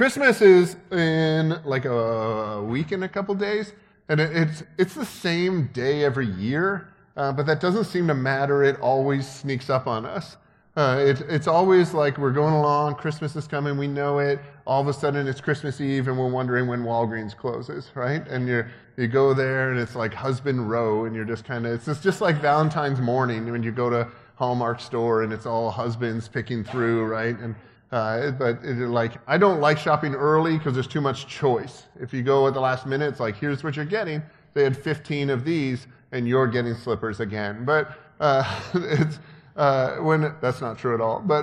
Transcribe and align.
Christmas 0.00 0.40
is 0.40 0.76
in 0.92 1.60
like 1.62 1.84
a 1.84 2.64
week 2.66 2.92
and 2.92 3.04
a 3.04 3.08
couple 3.08 3.34
days, 3.34 3.74
and 4.08 4.18
it's 4.18 4.62
it's 4.78 4.94
the 4.94 5.04
same 5.04 5.66
day 5.74 6.04
every 6.04 6.26
year, 6.26 6.88
uh, 7.18 7.30
but 7.32 7.44
that 7.44 7.60
doesn't 7.60 7.84
seem 7.84 8.06
to 8.06 8.14
matter. 8.14 8.62
It 8.62 8.80
always 8.80 9.30
sneaks 9.30 9.68
up 9.68 9.86
on 9.86 10.06
us. 10.06 10.38
Uh, 10.74 11.04
it, 11.06 11.20
it's 11.28 11.46
always 11.46 11.92
like 11.92 12.16
we're 12.16 12.32
going 12.32 12.54
along, 12.54 12.94
Christmas 12.94 13.36
is 13.36 13.46
coming, 13.46 13.76
we 13.76 13.86
know 13.86 14.20
it. 14.20 14.40
All 14.66 14.80
of 14.80 14.88
a 14.88 14.92
sudden 14.94 15.28
it's 15.28 15.42
Christmas 15.42 15.82
Eve 15.82 16.08
and 16.08 16.18
we're 16.18 16.30
wondering 16.30 16.66
when 16.66 16.82
Walgreens 16.82 17.36
closes, 17.36 17.90
right? 17.94 18.26
And 18.26 18.48
you 18.48 18.64
you 18.96 19.06
go 19.06 19.34
there 19.34 19.70
and 19.70 19.78
it's 19.78 19.96
like 19.96 20.14
husband 20.14 20.70
row 20.70 21.04
and 21.04 21.14
you're 21.14 21.26
just 21.26 21.44
kind 21.44 21.66
of, 21.66 21.72
it's 21.72 21.84
just, 21.84 22.02
just 22.02 22.20
like 22.22 22.36
Valentine's 22.36 23.02
morning 23.02 23.50
when 23.50 23.62
you 23.62 23.70
go 23.70 23.90
to 23.90 24.08
Hallmark 24.36 24.80
store 24.80 25.24
and 25.24 25.32
it's 25.32 25.44
all 25.44 25.70
husbands 25.70 26.26
picking 26.26 26.64
through, 26.64 27.04
right? 27.04 27.38
And 27.38 27.54
uh, 27.92 28.30
but 28.32 28.58
it, 28.62 28.76
like, 28.88 29.14
I 29.26 29.36
don't 29.38 29.60
like 29.60 29.78
shopping 29.78 30.14
early 30.14 30.56
because 30.58 30.74
there's 30.74 30.86
too 30.86 31.00
much 31.00 31.26
choice. 31.26 31.84
If 32.00 32.12
you 32.12 32.22
go 32.22 32.46
at 32.46 32.54
the 32.54 32.60
last 32.60 32.86
minute, 32.86 33.08
it's 33.08 33.20
like, 33.20 33.36
here's 33.36 33.64
what 33.64 33.76
you're 33.76 33.84
getting. 33.84 34.22
They 34.54 34.62
had 34.62 34.76
15 34.76 35.30
of 35.30 35.44
these 35.44 35.86
and 36.12 36.28
you're 36.28 36.46
getting 36.46 36.74
slippers 36.74 37.20
again. 37.20 37.64
But 37.64 37.96
uh, 38.20 38.60
it's, 38.74 39.18
uh, 39.56 39.96
when 39.96 40.34
that's 40.40 40.60
not 40.60 40.78
true 40.78 40.94
at 40.94 41.00
all, 41.00 41.20
but 41.20 41.42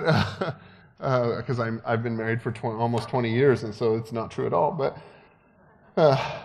because 0.98 1.60
uh, 1.60 1.72
I've 1.86 2.04
been 2.04 2.16
married 2.16 2.42
for 2.42 2.52
20, 2.52 2.78
almost 2.78 3.10
20 3.10 3.32
years, 3.32 3.64
and 3.64 3.74
so 3.74 3.96
it's 3.96 4.12
not 4.12 4.32
true 4.32 4.46
at 4.46 4.54
all. 4.54 4.72
But 4.72 4.98
uh, 5.98 6.42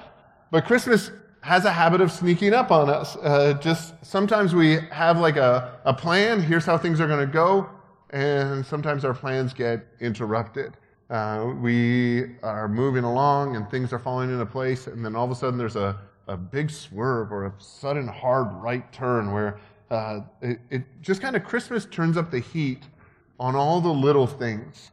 but 0.50 0.64
Christmas 0.64 1.10
has 1.42 1.64
a 1.64 1.72
habit 1.72 2.00
of 2.00 2.10
sneaking 2.10 2.54
up 2.54 2.70
on 2.70 2.88
us. 2.88 3.16
Uh, 3.16 3.54
just 3.60 3.94
sometimes 4.04 4.54
we 4.54 4.78
have 4.90 5.18
like 5.18 5.36
a, 5.36 5.78
a 5.84 5.92
plan. 5.92 6.40
Here's 6.40 6.64
how 6.64 6.78
things 6.78 7.00
are 7.00 7.06
going 7.06 7.26
to 7.26 7.32
go, 7.32 7.68
and 8.12 8.64
sometimes 8.64 9.04
our 9.04 9.14
plans 9.14 9.52
get 9.52 9.86
interrupted. 10.00 10.76
Uh, 11.10 11.52
we 11.60 12.36
are 12.42 12.68
moving 12.68 13.04
along 13.04 13.56
and 13.56 13.70
things 13.70 13.92
are 13.92 13.98
falling 13.98 14.30
into 14.30 14.46
place, 14.46 14.86
and 14.86 15.04
then 15.04 15.14
all 15.16 15.24
of 15.24 15.30
a 15.30 15.34
sudden 15.34 15.58
there's 15.58 15.76
a, 15.76 15.98
a 16.28 16.36
big 16.36 16.70
swerve 16.70 17.32
or 17.32 17.46
a 17.46 17.52
sudden 17.58 18.06
hard 18.06 18.52
right 18.62 18.90
turn 18.92 19.32
where 19.32 19.58
uh, 19.90 20.20
it, 20.40 20.58
it 20.70 20.82
just 21.02 21.20
kind 21.20 21.36
of 21.36 21.44
Christmas 21.44 21.84
turns 21.86 22.16
up 22.16 22.30
the 22.30 22.40
heat 22.40 22.84
on 23.38 23.54
all 23.54 23.80
the 23.80 23.92
little 23.92 24.26
things. 24.26 24.90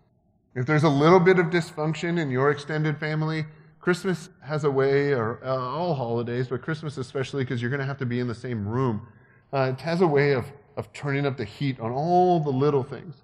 If 0.55 0.65
there's 0.65 0.83
a 0.83 0.89
little 0.89 1.19
bit 1.19 1.39
of 1.39 1.47
dysfunction 1.47 2.19
in 2.19 2.29
your 2.31 2.51
extended 2.51 2.99
family, 2.99 3.45
Christmas 3.79 4.29
has 4.41 4.65
a 4.65 4.71
way, 4.71 5.13
or 5.13 5.39
uh, 5.43 5.55
all 5.55 5.93
holidays, 5.93 6.47
but 6.49 6.61
Christmas 6.61 6.97
especially 6.97 7.43
because 7.43 7.61
you're 7.61 7.69
going 7.69 7.79
to 7.79 7.85
have 7.85 7.97
to 7.99 8.05
be 8.05 8.19
in 8.19 8.27
the 8.27 8.35
same 8.35 8.67
room, 8.67 9.07
uh, 9.53 9.71
it 9.73 9.79
has 9.79 10.01
a 10.01 10.07
way 10.07 10.33
of, 10.33 10.45
of 10.79 10.91
turning 10.93 11.25
up 11.25 11.35
the 11.35 11.43
heat 11.43 11.77
on 11.81 11.91
all 11.91 12.39
the 12.39 12.49
little 12.49 12.83
things. 12.83 13.15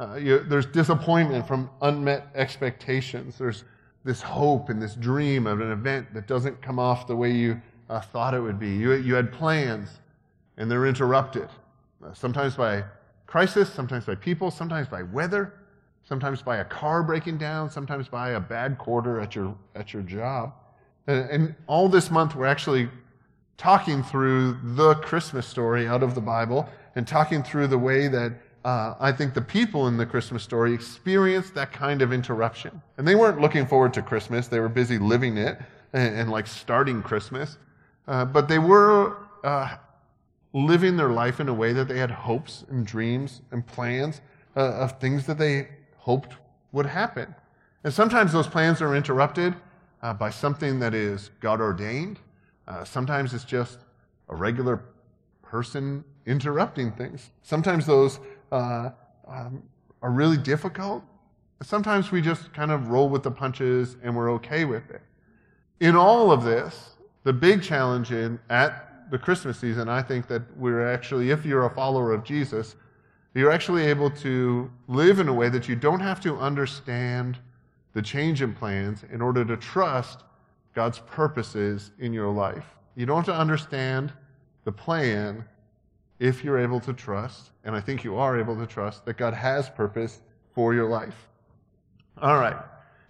Uh, 0.00 0.16
you, 0.16 0.40
there's 0.40 0.66
disappointment 0.66 1.46
from 1.46 1.70
unmet 1.80 2.26
expectations. 2.34 3.38
There's 3.38 3.62
this 4.04 4.20
hope 4.20 4.70
and 4.70 4.82
this 4.82 4.96
dream 4.96 5.46
of 5.46 5.60
an 5.60 5.70
event 5.70 6.12
that 6.14 6.26
doesn't 6.26 6.60
come 6.60 6.80
off 6.80 7.06
the 7.06 7.14
way 7.14 7.30
you 7.30 7.62
uh, 7.88 8.00
thought 8.00 8.34
it 8.34 8.40
would 8.40 8.58
be. 8.58 8.70
You, 8.70 8.94
you 8.94 9.14
had 9.14 9.32
plans 9.32 9.88
and 10.56 10.68
they're 10.68 10.86
interrupted. 10.86 11.48
Uh, 12.04 12.12
sometimes 12.12 12.56
by 12.56 12.82
crisis, 13.28 13.72
sometimes 13.72 14.04
by 14.04 14.16
people, 14.16 14.50
sometimes 14.50 14.88
by 14.88 15.04
weather, 15.04 15.54
sometimes 16.02 16.42
by 16.42 16.56
a 16.56 16.64
car 16.64 17.04
breaking 17.04 17.38
down, 17.38 17.70
sometimes 17.70 18.08
by 18.08 18.30
a 18.30 18.40
bad 18.40 18.78
quarter 18.78 19.20
at 19.20 19.36
your, 19.36 19.56
at 19.76 19.92
your 19.92 20.02
job. 20.02 20.54
And, 21.06 21.30
and 21.30 21.54
all 21.68 21.88
this 21.88 22.10
month, 22.10 22.34
we're 22.34 22.46
actually 22.46 22.88
talking 23.56 24.02
through 24.02 24.58
the 24.62 24.94
Christmas 24.96 25.46
story 25.46 25.88
out 25.88 26.02
of 26.02 26.14
the 26.14 26.20
Bible 26.20 26.68
and 26.94 27.06
talking 27.06 27.42
through 27.42 27.68
the 27.68 27.78
way 27.78 28.08
that 28.08 28.32
uh, 28.64 28.94
I 28.98 29.12
think 29.12 29.32
the 29.32 29.40
people 29.40 29.86
in 29.86 29.96
the 29.96 30.04
Christmas 30.04 30.42
story 30.42 30.74
experienced 30.74 31.54
that 31.54 31.72
kind 31.72 32.02
of 32.02 32.12
interruption. 32.12 32.82
And 32.98 33.06
they 33.06 33.14
weren't 33.14 33.40
looking 33.40 33.66
forward 33.66 33.94
to 33.94 34.02
Christmas, 34.02 34.48
they 34.48 34.60
were 34.60 34.68
busy 34.68 34.98
living 34.98 35.36
it 35.36 35.58
and, 35.92 36.16
and 36.16 36.30
like 36.30 36.46
starting 36.46 37.02
Christmas. 37.02 37.58
Uh, 38.08 38.24
but 38.24 38.48
they 38.48 38.58
were 38.58 39.16
uh, 39.44 39.76
living 40.52 40.96
their 40.96 41.10
life 41.10 41.38
in 41.38 41.48
a 41.48 41.54
way 41.54 41.72
that 41.72 41.86
they 41.86 41.98
had 41.98 42.10
hopes 42.10 42.64
and 42.68 42.86
dreams 42.86 43.42
and 43.52 43.66
plans 43.66 44.20
uh, 44.56 44.60
of 44.60 44.98
things 45.00 45.26
that 45.26 45.38
they 45.38 45.68
hoped 45.98 46.34
would 46.72 46.86
happen. 46.86 47.34
And 47.84 47.92
sometimes 47.92 48.32
those 48.32 48.46
plans 48.46 48.82
are 48.82 48.96
interrupted 48.96 49.54
uh, 50.02 50.12
by 50.14 50.30
something 50.30 50.80
that 50.80 50.94
is 50.94 51.30
God 51.40 51.60
ordained. 51.60 52.18
Uh, 52.68 52.84
sometimes 52.84 53.32
it's 53.34 53.44
just 53.44 53.78
a 54.28 54.34
regular 54.34 54.82
person 55.42 56.04
interrupting 56.26 56.90
things. 56.92 57.30
Sometimes 57.42 57.86
those 57.86 58.18
uh, 58.52 58.90
um, 59.28 59.62
are 60.02 60.10
really 60.10 60.36
difficult. 60.36 61.02
Sometimes 61.62 62.10
we 62.10 62.20
just 62.20 62.52
kind 62.52 62.70
of 62.70 62.88
roll 62.88 63.08
with 63.08 63.22
the 63.22 63.30
punches 63.30 63.96
and 64.02 64.14
we're 64.14 64.30
okay 64.32 64.64
with 64.64 64.90
it. 64.90 65.02
In 65.80 65.96
all 65.96 66.30
of 66.30 66.42
this, 66.42 66.96
the 67.22 67.32
big 67.32 67.62
challenge 67.62 68.12
in, 68.12 68.38
at 68.50 69.10
the 69.10 69.18
Christmas 69.18 69.58
season, 69.58 69.88
I 69.88 70.02
think 70.02 70.26
that 70.28 70.42
we're 70.56 70.86
actually, 70.86 71.30
if 71.30 71.44
you're 71.44 71.66
a 71.66 71.70
follower 71.70 72.12
of 72.12 72.24
Jesus, 72.24 72.76
you're 73.34 73.52
actually 73.52 73.84
able 73.84 74.10
to 74.10 74.70
live 74.88 75.18
in 75.18 75.28
a 75.28 75.34
way 75.34 75.48
that 75.48 75.68
you 75.68 75.76
don't 75.76 76.00
have 76.00 76.20
to 76.22 76.36
understand 76.38 77.38
the 77.92 78.02
change 78.02 78.42
in 78.42 78.54
plans 78.54 79.04
in 79.12 79.20
order 79.20 79.44
to 79.44 79.56
trust 79.56 80.24
God's 80.76 80.98
purposes 80.98 81.90
in 81.98 82.12
your 82.12 82.30
life. 82.30 82.66
You 82.96 83.06
don't 83.06 83.16
have 83.16 83.34
to 83.34 83.34
understand 83.34 84.12
the 84.64 84.72
plan 84.72 85.42
if 86.18 86.44
you're 86.44 86.58
able 86.58 86.80
to 86.80 86.92
trust, 86.92 87.50
and 87.64 87.74
I 87.74 87.80
think 87.80 88.04
you 88.04 88.16
are 88.16 88.38
able 88.38 88.54
to 88.56 88.66
trust, 88.66 89.06
that 89.06 89.16
God 89.16 89.32
has 89.32 89.70
purpose 89.70 90.20
for 90.54 90.74
your 90.74 90.86
life. 90.86 91.28
All 92.20 92.38
right. 92.38 92.56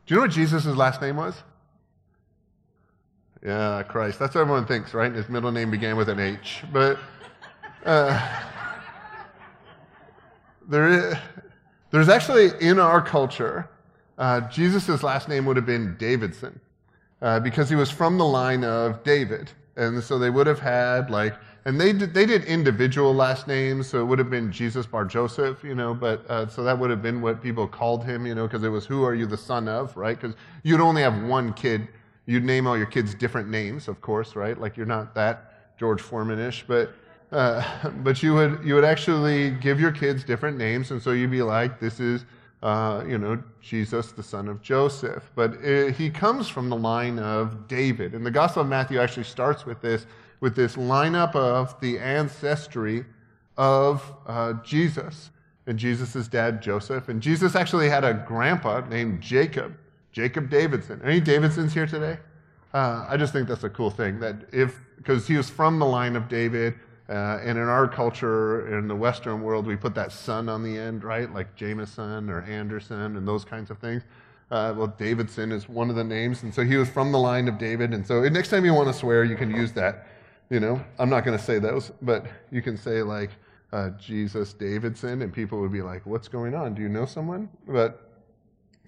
Do 0.06 0.14
you 0.14 0.16
know 0.16 0.22
what 0.22 0.30
Jesus' 0.30 0.64
last 0.64 1.02
name 1.02 1.16
was? 1.16 1.42
Yeah, 3.44 3.82
Christ. 3.82 4.20
That's 4.20 4.36
what 4.36 4.42
everyone 4.42 4.66
thinks, 4.66 4.94
right? 4.94 5.12
His 5.12 5.28
middle 5.28 5.50
name 5.50 5.68
began 5.68 5.96
with 5.96 6.08
an 6.08 6.20
H. 6.20 6.62
But 6.72 7.00
uh, 7.84 8.44
there 10.68 10.88
is, 10.88 11.16
there's 11.90 12.08
actually, 12.08 12.50
in 12.60 12.78
our 12.78 13.02
culture, 13.02 13.68
uh, 14.18 14.42
Jesus' 14.42 15.02
last 15.02 15.28
name 15.28 15.44
would 15.46 15.56
have 15.56 15.66
been 15.66 15.96
Davidson 15.96 16.60
uh, 17.22 17.40
because 17.40 17.68
he 17.68 17.74
was 17.76 17.90
from 17.90 18.18
the 18.18 18.24
line 18.24 18.64
of 18.64 19.02
David. 19.04 19.50
And 19.76 20.02
so 20.02 20.18
they 20.18 20.30
would 20.30 20.46
have 20.46 20.58
had, 20.58 21.10
like, 21.10 21.34
and 21.66 21.80
they 21.80 21.92
did, 21.92 22.14
they 22.14 22.24
did 22.24 22.44
individual 22.44 23.14
last 23.14 23.46
names, 23.46 23.88
so 23.88 24.00
it 24.00 24.04
would 24.04 24.18
have 24.18 24.30
been 24.30 24.50
Jesus 24.50 24.86
Bar 24.86 25.04
Joseph, 25.04 25.62
you 25.64 25.74
know, 25.74 25.92
but 25.92 26.24
uh, 26.30 26.46
so 26.46 26.62
that 26.62 26.78
would 26.78 26.90
have 26.90 27.02
been 27.02 27.20
what 27.20 27.42
people 27.42 27.66
called 27.66 28.04
him, 28.04 28.24
you 28.24 28.34
know, 28.34 28.46
because 28.46 28.62
it 28.62 28.68
was 28.68 28.86
who 28.86 29.04
are 29.04 29.14
you 29.14 29.26
the 29.26 29.36
son 29.36 29.68
of, 29.68 29.96
right? 29.96 30.18
Because 30.18 30.36
you'd 30.62 30.80
only 30.80 31.02
have 31.02 31.22
one 31.24 31.52
kid 31.52 31.88
You'd 32.26 32.44
name 32.44 32.66
all 32.66 32.76
your 32.76 32.86
kids 32.86 33.14
different 33.14 33.48
names, 33.48 33.86
of 33.86 34.00
course, 34.00 34.34
right? 34.34 34.60
Like 34.60 34.76
you're 34.76 34.84
not 34.84 35.14
that 35.14 35.78
George 35.78 36.00
Foreman-ish, 36.00 36.64
but 36.66 36.92
uh, 37.30 37.90
but 38.02 38.22
you 38.22 38.34
would 38.34 38.60
you 38.64 38.74
would 38.74 38.84
actually 38.84 39.50
give 39.52 39.80
your 39.80 39.92
kids 39.92 40.24
different 40.24 40.58
names, 40.58 40.90
and 40.90 41.00
so 41.00 41.12
you'd 41.12 41.30
be 41.30 41.42
like, 41.42 41.78
this 41.78 42.00
is 42.00 42.24
uh, 42.66 43.04
you 43.06 43.16
know 43.16 43.40
Jesus, 43.60 44.10
the 44.10 44.24
son 44.24 44.48
of 44.48 44.60
Joseph. 44.60 45.30
But 45.36 45.54
it, 45.62 45.94
he 45.94 46.10
comes 46.10 46.48
from 46.48 46.68
the 46.68 46.76
line 46.76 47.20
of 47.20 47.68
David, 47.68 48.12
and 48.12 48.26
the 48.26 48.30
Gospel 48.30 48.62
of 48.62 48.68
Matthew 48.68 48.98
actually 48.98 49.24
starts 49.24 49.64
with 49.64 49.80
this 49.80 50.06
with 50.40 50.56
this 50.56 50.74
lineup 50.74 51.36
of 51.36 51.80
the 51.80 51.98
ancestry 51.98 53.04
of 53.56 54.12
uh, 54.26 54.54
Jesus 54.64 55.30
and 55.68 55.78
Jesus' 55.78 56.26
dad 56.26 56.60
Joseph, 56.60 57.08
and 57.08 57.22
Jesus 57.22 57.54
actually 57.54 57.88
had 57.88 58.04
a 58.04 58.14
grandpa 58.14 58.80
named 58.80 59.20
Jacob. 59.20 59.76
Jacob 60.10 60.50
Davidson. 60.50 61.00
Any 61.04 61.20
Davidsons 61.20 61.72
here 61.72 61.86
today? 61.86 62.18
Uh, 62.74 63.06
I 63.08 63.16
just 63.16 63.32
think 63.32 63.48
that's 63.48 63.64
a 63.64 63.70
cool 63.70 63.90
thing 63.90 64.18
that 64.20 64.36
if, 64.52 64.80
because 64.96 65.26
he 65.26 65.36
was 65.36 65.48
from 65.48 65.78
the 65.78 65.86
line 65.86 66.16
of 66.16 66.28
David, 66.28 66.74
uh, 67.08 67.38
and 67.42 67.56
in 67.56 67.68
our 67.68 67.86
culture, 67.86 68.76
in 68.76 68.88
the 68.88 68.96
Western 68.96 69.42
world, 69.42 69.66
we 69.66 69.76
put 69.76 69.94
that 69.94 70.10
son 70.10 70.48
on 70.48 70.62
the 70.62 70.76
end, 70.76 71.04
right? 71.04 71.32
Like 71.32 71.54
Jameson 71.54 72.28
or 72.28 72.42
Anderson 72.42 73.16
and 73.16 73.26
those 73.26 73.44
kinds 73.44 73.70
of 73.70 73.78
things. 73.78 74.02
Uh, 74.50 74.74
well, 74.76 74.88
Davidson 74.88 75.52
is 75.52 75.68
one 75.68 75.90
of 75.90 75.96
the 75.96 76.04
names, 76.04 76.42
and 76.42 76.54
so 76.54 76.62
he 76.62 76.76
was 76.76 76.88
from 76.88 77.12
the 77.12 77.18
line 77.18 77.48
of 77.48 77.58
David. 77.58 77.92
And 77.92 78.06
so 78.06 78.22
next 78.28 78.48
time 78.48 78.64
you 78.64 78.74
want 78.74 78.88
to 78.88 78.94
swear, 78.94 79.24
you 79.24 79.36
can 79.36 79.50
use 79.50 79.72
that. 79.72 80.06
You 80.50 80.60
know, 80.60 80.80
I'm 80.98 81.10
not 81.10 81.24
going 81.24 81.36
to 81.36 81.42
say 81.42 81.58
those, 81.58 81.90
but 82.02 82.26
you 82.52 82.62
can 82.62 82.76
say 82.76 83.02
like 83.02 83.30
uh, 83.72 83.90
Jesus 83.90 84.52
Davidson, 84.52 85.22
and 85.22 85.32
people 85.32 85.60
would 85.60 85.72
be 85.72 85.82
like, 85.82 86.06
"What's 86.06 86.28
going 86.28 86.54
on? 86.54 86.74
Do 86.74 86.82
you 86.82 86.88
know 86.88 87.06
someone?" 87.06 87.48
But 87.66 88.10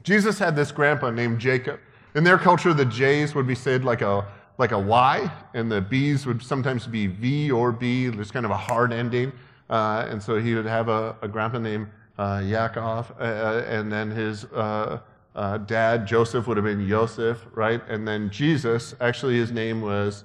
Jesus 0.04 0.38
had 0.38 0.54
this 0.54 0.70
grandpa 0.70 1.10
named 1.10 1.40
Jacob. 1.40 1.80
In 2.14 2.24
their 2.24 2.38
culture, 2.38 2.72
the 2.72 2.84
J's 2.84 3.34
would 3.34 3.46
be 3.46 3.54
said 3.54 3.84
like 3.84 4.00
a, 4.02 4.26
like 4.58 4.72
a 4.72 4.78
Y, 4.78 5.30
and 5.54 5.70
the 5.70 5.80
B's 5.80 6.26
would 6.26 6.42
sometimes 6.42 6.86
be 6.86 7.06
V 7.06 7.50
or 7.50 7.72
B. 7.72 8.08
There's 8.08 8.32
kind 8.32 8.44
of 8.44 8.50
a 8.50 8.56
hard 8.56 8.92
ending. 8.92 9.32
Uh, 9.70 10.06
and 10.08 10.22
so 10.22 10.40
he 10.40 10.54
would 10.54 10.66
have 10.66 10.88
a, 10.88 11.16
a 11.22 11.28
grandpa 11.28 11.58
named 11.58 11.88
uh, 12.18 12.38
Yaakov, 12.38 13.10
uh, 13.12 13.22
uh 13.22 13.64
and 13.68 13.92
then 13.92 14.10
his 14.10 14.44
uh, 14.46 14.98
uh, 15.36 15.58
dad, 15.58 16.06
Joseph, 16.06 16.48
would 16.48 16.56
have 16.56 16.64
been 16.64 16.86
Yosef, 16.86 17.46
right? 17.54 17.80
And 17.88 18.08
then 18.08 18.28
Jesus, 18.30 18.94
actually, 19.00 19.36
his 19.36 19.52
name 19.52 19.80
was 19.80 20.24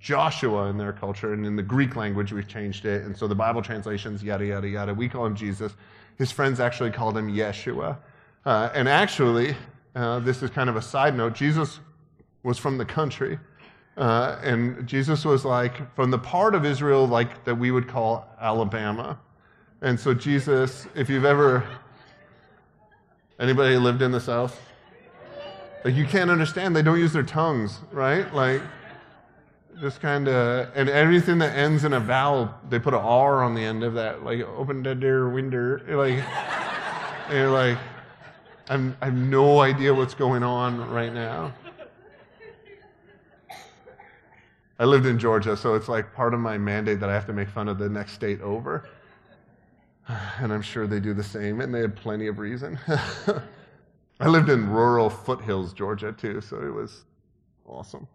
Joshua 0.00 0.68
in 0.68 0.78
their 0.78 0.94
culture, 0.94 1.34
and 1.34 1.44
in 1.44 1.56
the 1.56 1.62
Greek 1.62 1.94
language, 1.94 2.32
we've 2.32 2.48
changed 2.48 2.86
it. 2.86 3.04
And 3.04 3.14
so 3.14 3.28
the 3.28 3.34
Bible 3.34 3.60
translations, 3.60 4.22
yada, 4.22 4.46
yada, 4.46 4.66
yada, 4.66 4.94
we 4.94 5.10
call 5.10 5.26
him 5.26 5.36
Jesus. 5.36 5.72
His 6.16 6.32
friends 6.32 6.58
actually 6.58 6.90
called 6.90 7.18
him 7.18 7.28
Yeshua. 7.30 7.98
And 8.46 8.88
actually, 8.88 9.54
this 9.94 10.42
is 10.42 10.48
kind 10.48 10.70
of 10.70 10.76
a 10.76 10.82
side 10.82 11.14
note. 11.14 11.34
Jesus 11.34 11.80
was 12.42 12.56
from 12.56 12.78
the 12.78 12.86
country. 12.86 13.38
Uh, 13.96 14.38
and 14.42 14.86
Jesus 14.86 15.24
was 15.24 15.44
like 15.44 15.94
from 15.94 16.10
the 16.10 16.18
part 16.18 16.54
of 16.54 16.64
Israel 16.64 17.06
like 17.06 17.44
that 17.44 17.54
we 17.54 17.70
would 17.70 17.88
call 17.88 18.28
Alabama. 18.40 19.18
And 19.82 19.98
so 19.98 20.14
Jesus, 20.14 20.86
if 20.94 21.08
you've 21.08 21.24
ever 21.24 21.66
anybody 23.40 23.76
lived 23.76 24.02
in 24.02 24.12
the 24.12 24.20
South? 24.20 24.60
Like 25.84 25.94
you 25.94 26.04
can't 26.04 26.30
understand, 26.30 26.76
they 26.76 26.82
don't 26.82 26.98
use 26.98 27.12
their 27.12 27.22
tongues, 27.22 27.80
right? 27.90 28.32
Like 28.34 28.62
just 29.80 30.00
kind 30.00 30.28
of, 30.28 30.68
and 30.74 30.90
everything 30.90 31.38
that 31.38 31.56
ends 31.56 31.84
in 31.84 31.94
a 31.94 32.00
vowel, 32.00 32.54
they 32.68 32.78
put 32.78 32.92
an 32.92 33.00
R 33.00 33.42
on 33.42 33.54
the 33.54 33.64
end 33.64 33.82
of 33.82 33.94
that, 33.94 34.22
like 34.22 34.40
open 34.40 34.82
the 34.82 34.94
door, 34.94 35.30
window, 35.30 35.80
like, 35.88 36.22
and 37.28 37.32
you're 37.32 37.50
like, 37.50 37.78
I'm, 38.68 38.96
I 39.00 39.06
have 39.06 39.14
no 39.14 39.60
idea 39.60 39.92
what's 39.94 40.14
going 40.14 40.42
on 40.42 40.90
right 40.90 41.12
now. 41.12 41.52
I 44.80 44.84
lived 44.84 45.04
in 45.04 45.18
Georgia, 45.18 45.58
so 45.58 45.74
it's 45.74 45.88
like 45.88 46.14
part 46.14 46.32
of 46.32 46.40
my 46.40 46.56
mandate 46.56 47.00
that 47.00 47.10
I 47.10 47.12
have 47.12 47.26
to 47.26 47.34
make 47.34 47.50
fun 47.50 47.68
of 47.68 47.78
the 47.78 47.88
next 47.88 48.14
state 48.14 48.40
over. 48.40 48.88
And 50.40 50.52
I'm 50.52 50.62
sure 50.62 50.86
they 50.88 50.98
do 50.98 51.12
the 51.12 51.22
same, 51.22 51.60
and 51.60 51.72
they 51.72 51.80
had 51.80 51.94
plenty 51.94 52.26
of 52.26 52.38
reason. 52.38 52.78
I 54.20 54.26
lived 54.26 54.48
in 54.48 54.68
rural 54.68 55.08
foothills, 55.10 55.74
Georgia, 55.74 56.12
too, 56.12 56.40
so 56.40 56.56
it 56.56 56.72
was 56.72 57.04
awesome. 57.66 58.08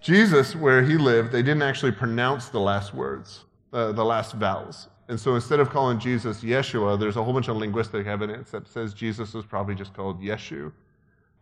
Jesus, 0.00 0.54
where 0.56 0.82
he 0.82 0.98
lived, 0.98 1.30
they 1.30 1.42
didn't 1.42 1.62
actually 1.62 1.92
pronounce 1.92 2.48
the 2.48 2.60
last 2.60 2.92
words, 2.92 3.44
uh, 3.72 3.92
the 3.92 4.04
last 4.04 4.34
vowels. 4.34 4.88
And 5.08 5.18
so 5.18 5.36
instead 5.36 5.60
of 5.60 5.70
calling 5.70 6.00
Jesus 6.00 6.42
Yeshua, 6.42 6.98
there's 6.98 7.16
a 7.16 7.22
whole 7.22 7.32
bunch 7.32 7.48
of 7.48 7.56
linguistic 7.56 8.06
evidence 8.06 8.50
that 8.50 8.66
says 8.66 8.92
Jesus 8.92 9.32
was 9.32 9.46
probably 9.46 9.76
just 9.76 9.94
called 9.94 10.20
Yeshu. 10.20 10.72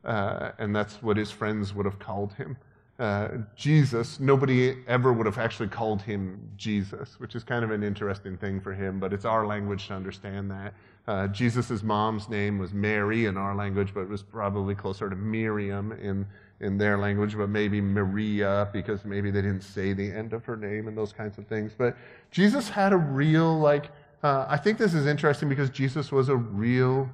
Uh, 0.04 0.52
and 0.58 0.76
that's 0.76 1.02
what 1.02 1.16
his 1.16 1.30
friends 1.30 1.74
would 1.74 1.86
have 1.86 1.98
called 1.98 2.34
him 2.34 2.56
uh, 2.98 3.28
Jesus, 3.56 4.20
nobody 4.20 4.76
ever 4.86 5.12
would 5.12 5.26
have 5.26 5.38
actually 5.38 5.68
called 5.68 6.00
him 6.00 6.38
Jesus, 6.56 7.18
which 7.18 7.34
is 7.34 7.42
kind 7.42 7.64
of 7.64 7.72
an 7.72 7.82
interesting 7.82 8.36
thing 8.36 8.60
for 8.60 8.72
him, 8.72 9.00
but 9.00 9.12
it's 9.12 9.24
our 9.24 9.46
language 9.46 9.88
to 9.88 9.94
understand 9.94 10.48
that. 10.50 10.74
Uh, 11.08 11.26
Jesus' 11.28 11.82
mom's 11.82 12.28
name 12.28 12.56
was 12.56 12.72
Mary 12.72 13.26
in 13.26 13.36
our 13.36 13.54
language, 13.54 13.92
but 13.92 14.02
it 14.02 14.08
was 14.08 14.22
probably 14.22 14.76
closer 14.76 15.10
to 15.10 15.16
Miriam 15.16 15.90
in, 15.92 16.24
in 16.60 16.78
their 16.78 16.96
language, 16.96 17.36
but 17.36 17.48
maybe 17.48 17.80
Maria, 17.80 18.68
because 18.72 19.04
maybe 19.04 19.30
they 19.32 19.42
didn't 19.42 19.62
say 19.62 19.92
the 19.92 20.10
end 20.10 20.32
of 20.32 20.44
her 20.44 20.56
name 20.56 20.86
and 20.86 20.96
those 20.96 21.12
kinds 21.12 21.36
of 21.36 21.48
things. 21.48 21.72
But 21.76 21.96
Jesus 22.30 22.68
had 22.68 22.92
a 22.92 22.96
real, 22.96 23.58
like, 23.58 23.90
uh, 24.22 24.46
I 24.48 24.56
think 24.56 24.78
this 24.78 24.94
is 24.94 25.06
interesting 25.06 25.48
because 25.48 25.68
Jesus 25.68 26.12
was 26.12 26.28
a 26.28 26.36
real, 26.36 27.10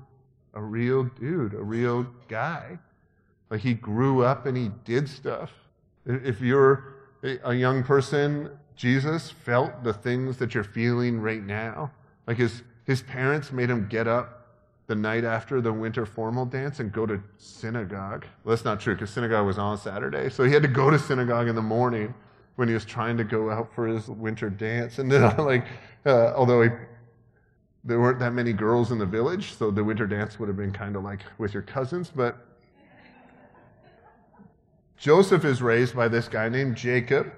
a 0.53 0.62
real 0.62 1.05
dude, 1.05 1.55
a 1.55 1.62
real 1.62 2.06
guy. 2.29 2.79
Like, 3.49 3.62
he 3.62 3.73
grew 3.73 4.23
up 4.23 4.44
and 4.44 4.56
he 4.56 4.71
did 4.85 5.09
stuff. 5.09 5.50
If 6.06 6.41
you're 6.41 6.94
a 7.23 7.55
young 7.55 7.82
person, 7.82 8.50
Jesus 8.76 9.31
felt 9.31 9.85
the 9.85 9.93
things 9.93 10.38
that 10.38 10.55
you're 10.55 10.64
feeling 10.64 11.20
right 11.20 11.43
now. 11.43 11.91
Like 12.26 12.38
his, 12.38 12.62
his 12.87 13.02
parents 13.02 13.52
made 13.52 13.69
him 13.69 13.88
get 13.88 14.08
up 14.08 14.41
the 14.87 14.94
night 14.94 15.23
after 15.23 15.61
the 15.61 15.73
winter 15.73 16.05
formal 16.05 16.44
dance 16.44 16.81
and 16.81 16.91
go 16.91 17.06
to 17.06 17.23
synagogue. 17.37 18.25
Well, 18.43 18.56
that's 18.56 18.64
not 18.64 18.81
true 18.81 18.94
because 18.94 19.11
synagogue 19.11 19.47
was 19.47 19.58
on 19.58 19.79
Saturday. 19.79 20.31
So 20.31 20.44
he 20.44 20.52
had 20.52 20.62
to 20.62 20.69
go 20.69 20.91
to 20.91 20.99
synagogue 20.99 21.47
in 21.47 21.55
the 21.55 21.62
morning 21.62 22.12
when 22.56 22.69
he 22.69 22.75
was 22.75 22.85
trying 22.85 23.17
to 23.17 23.25
go 23.25 23.50
out 23.50 23.73
for 23.75 23.87
his 23.87 24.08
winter 24.08 24.50
dance. 24.50 24.99
And 24.99 25.11
then, 25.11 25.37
like, 25.38 25.67
uh, 26.05 26.32
although 26.35 26.62
he, 26.62 26.70
there 27.85 28.00
weren't 28.00 28.19
that 28.19 28.32
many 28.32 28.52
girls 28.52 28.91
in 28.91 28.99
the 28.99 29.06
village, 29.06 29.52
so 29.55 29.70
the 29.70 29.85
winter 29.85 30.06
dance 30.06 30.38
would 30.38 30.49
have 30.49 30.56
been 30.56 30.73
kind 30.73 30.97
of 30.97 31.05
like 31.05 31.20
with 31.38 31.55
your 31.55 31.62
cousins. 31.62 32.11
But 32.14 32.44
Joseph 35.00 35.47
is 35.47 35.62
raised 35.62 35.97
by 35.97 36.08
this 36.08 36.29
guy 36.29 36.50
named 36.50 36.76
Jacob, 36.76 37.32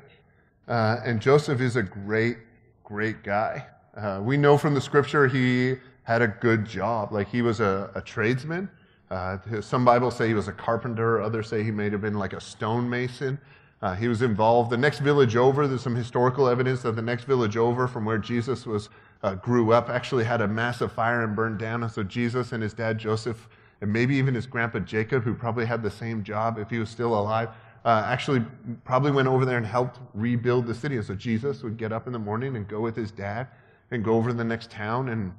uh, 0.66 0.96
and 1.04 1.22
Joseph 1.22 1.60
is 1.60 1.76
a 1.76 1.82
great, 1.82 2.38
great 2.82 3.22
guy. 3.22 3.64
Uh, 3.96 4.20
we 4.20 4.36
know 4.36 4.58
from 4.58 4.74
the 4.74 4.80
scripture 4.80 5.28
he 5.28 5.76
had 6.02 6.22
a 6.22 6.26
good 6.26 6.66
job. 6.66 7.12
Like 7.12 7.28
he 7.28 7.40
was 7.40 7.60
a, 7.60 7.88
a 7.94 8.00
tradesman. 8.00 8.68
Uh, 9.12 9.38
some 9.60 9.84
Bibles 9.84 10.16
say 10.16 10.26
he 10.26 10.34
was 10.34 10.48
a 10.48 10.52
carpenter, 10.52 11.22
others 11.22 11.48
say 11.48 11.62
he 11.62 11.70
may 11.70 11.88
have 11.88 12.00
been 12.00 12.18
like 12.18 12.32
a 12.32 12.40
stonemason. 12.40 13.38
Uh, 13.80 13.94
he 13.94 14.08
was 14.08 14.22
involved. 14.22 14.68
The 14.68 14.76
next 14.76 14.98
village 14.98 15.36
over, 15.36 15.68
there's 15.68 15.82
some 15.82 15.94
historical 15.94 16.48
evidence 16.48 16.82
that 16.82 16.96
the 16.96 17.02
next 17.02 17.26
village 17.26 17.56
over 17.56 17.86
from 17.86 18.04
where 18.04 18.18
Jesus 18.18 18.66
was 18.66 18.88
uh, 19.22 19.36
grew 19.36 19.72
up 19.72 19.88
actually 19.88 20.24
had 20.24 20.40
a 20.40 20.48
massive 20.48 20.90
fire 20.90 21.22
and 21.22 21.36
burned 21.36 21.60
down. 21.60 21.84
And 21.84 21.92
so 21.92 22.02
Jesus 22.02 22.50
and 22.50 22.60
his 22.60 22.74
dad 22.74 22.98
Joseph 22.98 23.48
and 23.82 23.92
maybe 23.92 24.14
even 24.14 24.34
his 24.34 24.46
grandpa 24.46 24.78
Jacob, 24.78 25.24
who 25.24 25.34
probably 25.34 25.66
had 25.66 25.82
the 25.82 25.90
same 25.90 26.22
job 26.22 26.56
if 26.56 26.70
he 26.70 26.78
was 26.78 26.88
still 26.88 27.18
alive, 27.18 27.48
uh, 27.84 28.04
actually 28.06 28.42
probably 28.84 29.10
went 29.10 29.26
over 29.26 29.44
there 29.44 29.56
and 29.56 29.66
helped 29.66 29.98
rebuild 30.14 30.68
the 30.68 30.74
city. 30.74 30.96
And 30.96 31.04
so 31.04 31.16
Jesus 31.16 31.64
would 31.64 31.76
get 31.76 31.92
up 31.92 32.06
in 32.06 32.12
the 32.12 32.18
morning 32.18 32.54
and 32.54 32.66
go 32.68 32.80
with 32.80 32.94
his 32.94 33.10
dad 33.10 33.48
and 33.90 34.04
go 34.04 34.14
over 34.14 34.30
to 34.30 34.36
the 34.36 34.44
next 34.44 34.70
town 34.70 35.08
and, 35.08 35.32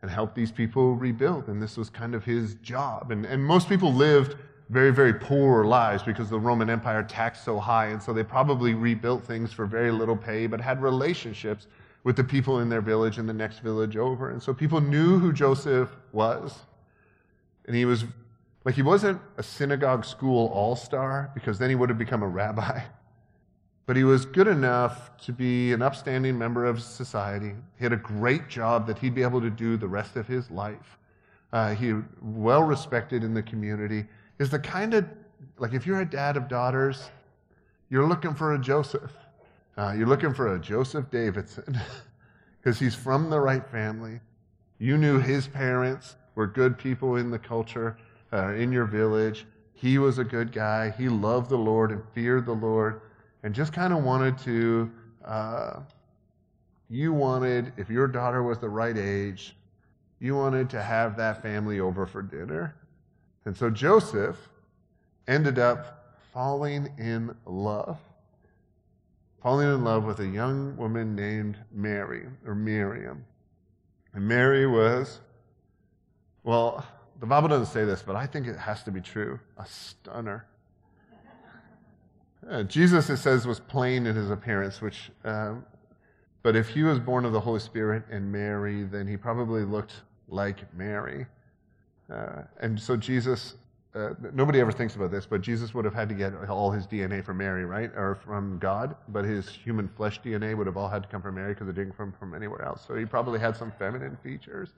and 0.00 0.10
help 0.10 0.32
these 0.32 0.52
people 0.52 0.94
rebuild. 0.94 1.48
And 1.48 1.60
this 1.60 1.76
was 1.76 1.90
kind 1.90 2.14
of 2.14 2.24
his 2.24 2.54
job. 2.62 3.10
And, 3.10 3.26
and 3.26 3.44
most 3.44 3.68
people 3.68 3.92
lived 3.92 4.36
very, 4.70 4.92
very 4.92 5.14
poor 5.14 5.64
lives 5.64 6.04
because 6.04 6.30
the 6.30 6.38
Roman 6.38 6.70
Empire 6.70 7.02
taxed 7.02 7.44
so 7.44 7.58
high. 7.58 7.86
And 7.86 8.00
so 8.00 8.12
they 8.12 8.22
probably 8.22 8.74
rebuilt 8.74 9.24
things 9.24 9.52
for 9.52 9.66
very 9.66 9.90
little 9.90 10.16
pay, 10.16 10.46
but 10.46 10.60
had 10.60 10.80
relationships 10.80 11.66
with 12.04 12.14
the 12.14 12.24
people 12.24 12.60
in 12.60 12.68
their 12.68 12.80
village 12.80 13.18
and 13.18 13.28
the 13.28 13.34
next 13.34 13.58
village 13.58 13.96
over. 13.96 14.30
And 14.30 14.40
so 14.40 14.54
people 14.54 14.80
knew 14.80 15.18
who 15.18 15.32
Joseph 15.32 15.90
was. 16.12 16.60
And 17.66 17.76
he 17.76 17.84
was 17.84 18.04
like 18.64 18.74
he 18.74 18.82
wasn't 18.82 19.20
a 19.36 19.42
synagogue 19.42 20.04
school 20.04 20.48
all 20.48 20.76
star 20.76 21.30
because 21.34 21.58
then 21.58 21.68
he 21.68 21.74
would 21.76 21.88
have 21.88 21.98
become 21.98 22.22
a 22.22 22.28
rabbi. 22.28 22.80
But 23.84 23.96
he 23.96 24.04
was 24.04 24.24
good 24.24 24.46
enough 24.46 25.16
to 25.24 25.32
be 25.32 25.72
an 25.72 25.82
upstanding 25.82 26.38
member 26.38 26.64
of 26.64 26.80
society. 26.80 27.52
He 27.76 27.84
had 27.84 27.92
a 27.92 27.96
great 27.96 28.48
job 28.48 28.86
that 28.86 28.96
he'd 28.96 29.14
be 29.14 29.22
able 29.22 29.40
to 29.40 29.50
do 29.50 29.76
the 29.76 29.88
rest 29.88 30.14
of 30.14 30.28
his 30.28 30.48
life. 30.52 30.98
Uh, 31.52 31.74
he 31.74 31.94
well 32.22 32.62
respected 32.62 33.24
in 33.24 33.34
the 33.34 33.42
community. 33.42 34.06
Is 34.38 34.50
the 34.50 34.60
kind 34.60 34.94
of 34.94 35.04
like 35.58 35.74
if 35.74 35.84
you're 35.84 36.00
a 36.00 36.08
dad 36.08 36.36
of 36.36 36.48
daughters, 36.48 37.10
you're 37.90 38.06
looking 38.06 38.34
for 38.34 38.54
a 38.54 38.58
Joseph. 38.58 39.12
Uh, 39.76 39.94
you're 39.96 40.06
looking 40.06 40.32
for 40.32 40.54
a 40.54 40.60
Joseph 40.60 41.10
Davidson 41.10 41.78
because 42.60 42.78
he's 42.78 42.94
from 42.94 43.30
the 43.30 43.40
right 43.40 43.66
family. 43.68 44.20
You 44.78 44.96
knew 44.96 45.18
his 45.18 45.48
parents 45.48 46.16
were 46.34 46.46
good 46.46 46.78
people 46.78 47.16
in 47.16 47.30
the 47.30 47.38
culture, 47.38 47.96
uh, 48.32 48.48
in 48.54 48.72
your 48.72 48.86
village. 48.86 49.46
He 49.74 49.98
was 49.98 50.18
a 50.18 50.24
good 50.24 50.52
guy. 50.52 50.90
He 50.90 51.08
loved 51.08 51.50
the 51.50 51.58
Lord 51.58 51.90
and 51.90 52.02
feared 52.14 52.46
the 52.46 52.52
Lord 52.52 53.00
and 53.42 53.54
just 53.54 53.72
kind 53.72 53.92
of 53.92 54.04
wanted 54.04 54.38
to, 54.38 54.90
uh, 55.24 55.80
you 56.88 57.12
wanted, 57.12 57.72
if 57.76 57.90
your 57.90 58.06
daughter 58.06 58.42
was 58.42 58.58
the 58.58 58.68
right 58.68 58.96
age, 58.96 59.56
you 60.20 60.36
wanted 60.36 60.70
to 60.70 60.82
have 60.82 61.16
that 61.16 61.42
family 61.42 61.80
over 61.80 62.06
for 62.06 62.22
dinner. 62.22 62.76
And 63.44 63.56
so 63.56 63.70
Joseph 63.70 64.36
ended 65.26 65.58
up 65.58 66.16
falling 66.32 66.88
in 66.98 67.34
love. 67.44 67.98
Falling 69.42 69.66
in 69.66 69.82
love 69.82 70.04
with 70.04 70.20
a 70.20 70.26
young 70.26 70.76
woman 70.76 71.16
named 71.16 71.56
Mary, 71.72 72.26
or 72.46 72.54
Miriam. 72.54 73.24
And 74.14 74.28
Mary 74.28 74.66
was 74.66 75.18
well, 76.44 76.84
the 77.20 77.26
Bible 77.26 77.48
doesn't 77.48 77.72
say 77.72 77.84
this, 77.84 78.02
but 78.02 78.16
I 78.16 78.26
think 78.26 78.46
it 78.46 78.56
has 78.56 78.82
to 78.84 78.90
be 78.90 79.00
true. 79.00 79.38
A 79.58 79.66
stunner. 79.66 80.46
Uh, 82.50 82.64
Jesus, 82.64 83.08
it 83.08 83.18
says, 83.18 83.46
was 83.46 83.60
plain 83.60 84.06
in 84.06 84.16
his 84.16 84.30
appearance, 84.30 84.80
which, 84.80 85.12
um, 85.24 85.64
but 86.42 86.56
if 86.56 86.68
he 86.68 86.82
was 86.82 86.98
born 86.98 87.24
of 87.24 87.32
the 87.32 87.38
Holy 87.38 87.60
Spirit 87.60 88.02
and 88.10 88.32
Mary, 88.32 88.82
then 88.82 89.06
he 89.06 89.16
probably 89.16 89.62
looked 89.62 89.94
like 90.28 90.74
Mary. 90.74 91.26
Uh, 92.12 92.42
and 92.60 92.80
so 92.80 92.96
Jesus, 92.96 93.54
uh, 93.94 94.14
nobody 94.32 94.58
ever 94.58 94.72
thinks 94.72 94.96
about 94.96 95.12
this, 95.12 95.24
but 95.24 95.40
Jesus 95.40 95.72
would 95.72 95.84
have 95.84 95.94
had 95.94 96.08
to 96.08 96.16
get 96.16 96.34
all 96.48 96.72
his 96.72 96.84
DNA 96.88 97.24
from 97.24 97.36
Mary, 97.36 97.64
right? 97.64 97.92
Or 97.94 98.16
from 98.16 98.58
God, 98.58 98.96
but 99.08 99.24
his 99.24 99.48
human 99.48 99.86
flesh 99.86 100.20
DNA 100.20 100.56
would 100.56 100.66
have 100.66 100.76
all 100.76 100.88
had 100.88 101.04
to 101.04 101.08
come 101.08 101.22
from 101.22 101.36
Mary 101.36 101.54
because 101.54 101.68
it 101.68 101.76
didn't 101.76 101.96
come 101.96 102.12
from 102.18 102.34
anywhere 102.34 102.62
else. 102.62 102.84
So 102.84 102.96
he 102.96 103.04
probably 103.04 103.38
had 103.38 103.56
some 103.56 103.72
feminine 103.78 104.18
features. 104.24 104.70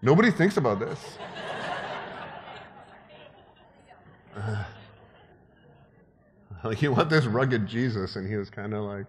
Nobody 0.00 0.30
thinks 0.30 0.56
about 0.56 0.78
this. 0.78 1.18
Uh, 4.36 4.64
like 6.64 6.80
you 6.82 6.92
want 6.92 7.10
this 7.10 7.26
rugged 7.26 7.66
Jesus, 7.66 8.16
and 8.16 8.28
he 8.28 8.36
was 8.36 8.48
kind 8.48 8.74
of 8.74 8.84
like, 8.84 9.06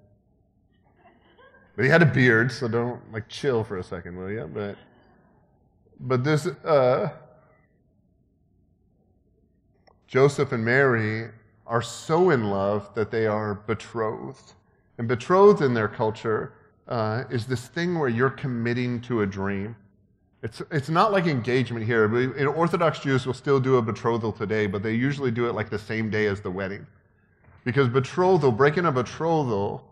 but 1.75 1.85
he 1.85 1.91
had 1.91 2.01
a 2.01 2.05
beard, 2.05 2.51
so 2.51 2.67
don't 2.67 2.99
like 3.13 3.29
chill 3.29 3.63
for 3.63 3.77
a 3.77 3.83
second, 3.83 4.17
will 4.17 4.31
you? 4.31 4.49
But, 4.51 4.77
but 5.99 6.23
this 6.23 6.47
uh, 6.47 7.09
Joseph 10.07 10.51
and 10.51 10.65
Mary 10.65 11.29
are 11.67 11.83
so 11.83 12.31
in 12.31 12.49
love 12.49 12.93
that 12.95 13.11
they 13.11 13.27
are 13.27 13.53
betrothed, 13.53 14.53
and 14.97 15.07
betrothed 15.07 15.61
in 15.61 15.75
their 15.75 15.87
culture 15.87 16.53
uh, 16.87 17.25
is 17.29 17.45
this 17.45 17.67
thing 17.67 17.99
where 17.99 18.09
you're 18.09 18.31
committing 18.31 18.99
to 19.01 19.21
a 19.21 19.25
dream. 19.25 19.75
It's, 20.41 20.61
it's 20.71 20.89
not 20.89 21.11
like 21.11 21.27
engagement 21.27 21.85
here. 21.85 22.47
Orthodox 22.47 22.99
Jews 22.99 23.25
will 23.25 23.33
still 23.33 23.59
do 23.59 23.77
a 23.77 23.81
betrothal 23.81 24.31
today, 24.31 24.67
but 24.67 24.81
they 24.81 24.93
usually 24.93 25.31
do 25.31 25.49
it 25.49 25.53
like 25.53 25.69
the 25.69 25.79
same 25.79 26.09
day 26.09 26.27
as 26.27 26.39
the 26.39 26.51
wedding. 26.51 26.87
Because 27.65 27.89
betrothal, 27.89 28.51
breaking 28.51 28.85
a 28.85 28.91
betrothal, 28.91 29.83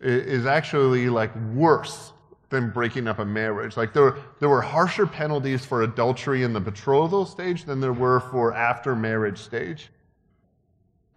is 0.00 0.46
actually 0.46 1.08
like 1.08 1.34
worse 1.54 2.12
than 2.50 2.70
breaking 2.70 3.08
up 3.08 3.18
a 3.18 3.24
marriage. 3.24 3.76
Like 3.76 3.92
there, 3.92 4.16
there 4.40 4.48
were 4.48 4.62
harsher 4.62 5.06
penalties 5.06 5.64
for 5.64 5.82
adultery 5.82 6.42
in 6.42 6.52
the 6.52 6.60
betrothal 6.60 7.26
stage 7.26 7.64
than 7.64 7.80
there 7.80 7.92
were 7.92 8.20
for 8.20 8.54
after 8.54 8.94
marriage 8.94 9.38
stage. 9.38 9.90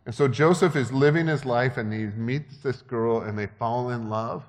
And 0.06 0.16
so 0.16 0.28
Joseph 0.28 0.76
is 0.76 0.92
living 0.92 1.28
his 1.28 1.46
life 1.46 1.78
and 1.78 1.94
he 1.94 2.06
meets 2.06 2.58
this 2.58 2.82
girl 2.82 3.22
and 3.22 3.38
they 3.38 3.48
fall 3.48 3.92
in 3.92 4.10
love. 4.10 4.44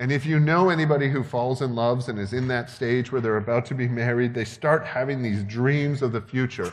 And 0.00 0.10
if 0.10 0.24
you 0.24 0.40
know 0.40 0.70
anybody 0.70 1.10
who 1.10 1.22
falls 1.22 1.60
in 1.60 1.74
love 1.74 2.08
and 2.08 2.18
is 2.18 2.32
in 2.32 2.48
that 2.48 2.70
stage 2.70 3.12
where 3.12 3.20
they're 3.20 3.36
about 3.36 3.66
to 3.66 3.74
be 3.74 3.86
married, 3.86 4.32
they 4.32 4.46
start 4.46 4.86
having 4.86 5.22
these 5.22 5.44
dreams 5.44 6.00
of 6.00 6.12
the 6.12 6.22
future, 6.22 6.72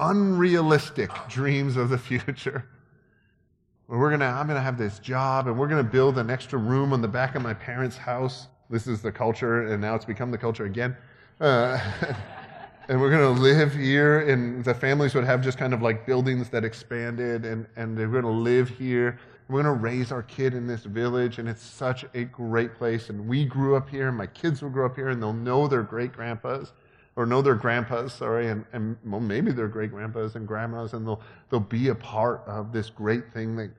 unrealistic 0.00 1.10
dreams 1.28 1.76
of 1.76 1.88
the 1.88 1.96
future. 1.98 2.68
We're 3.86 4.10
gonna, 4.10 4.26
I'm 4.26 4.48
gonna 4.48 4.60
have 4.60 4.76
this 4.76 4.98
job 4.98 5.46
and 5.46 5.56
we're 5.56 5.68
gonna 5.68 5.84
build 5.84 6.18
an 6.18 6.30
extra 6.30 6.58
room 6.58 6.92
on 6.92 7.00
the 7.00 7.06
back 7.08 7.36
of 7.36 7.42
my 7.42 7.54
parents' 7.54 7.96
house. 7.96 8.48
This 8.68 8.88
is 8.88 9.00
the 9.00 9.12
culture, 9.12 9.68
and 9.68 9.80
now 9.80 9.94
it's 9.94 10.04
become 10.04 10.32
the 10.32 10.38
culture 10.38 10.64
again. 10.64 10.96
Uh, 11.40 11.78
and 12.88 13.00
we're 13.00 13.10
going 13.10 13.34
to 13.34 13.42
live 13.42 13.74
here, 13.74 14.28
and 14.28 14.64
the 14.64 14.74
families 14.74 15.14
would 15.14 15.24
have 15.24 15.42
just 15.42 15.58
kind 15.58 15.74
of 15.74 15.82
like 15.82 16.06
buildings 16.06 16.48
that 16.50 16.64
expanded, 16.64 17.44
and, 17.44 17.66
and 17.76 17.96
they're 17.96 18.08
going 18.08 18.24
to 18.24 18.30
live 18.30 18.68
here. 18.68 19.18
We're 19.48 19.62
going 19.62 19.76
to 19.76 19.82
raise 19.82 20.10
our 20.10 20.22
kid 20.22 20.54
in 20.54 20.66
this 20.66 20.84
village, 20.84 21.38
and 21.38 21.48
it's 21.48 21.62
such 21.62 22.04
a 22.14 22.24
great 22.24 22.74
place. 22.74 23.10
And 23.10 23.28
we 23.28 23.44
grew 23.44 23.76
up 23.76 23.88
here, 23.88 24.08
and 24.08 24.16
my 24.16 24.26
kids 24.26 24.62
will 24.62 24.70
grow 24.70 24.86
up 24.86 24.96
here, 24.96 25.10
and 25.10 25.22
they'll 25.22 25.32
know 25.32 25.68
their 25.68 25.82
great 25.82 26.12
grandpas, 26.12 26.72
or 27.16 27.26
know 27.26 27.42
their 27.42 27.54
grandpas, 27.54 28.14
sorry, 28.14 28.48
and, 28.48 28.64
and 28.72 28.96
well, 29.04 29.20
maybe 29.20 29.52
their 29.52 29.68
great 29.68 29.90
grandpas 29.90 30.34
and 30.34 30.48
grandmas, 30.48 30.94
and 30.94 31.06
they'll, 31.06 31.20
they'll 31.50 31.60
be 31.60 31.88
a 31.88 31.94
part 31.94 32.42
of 32.46 32.72
this 32.72 32.90
great 32.90 33.32
thing 33.32 33.56
that 33.56 33.70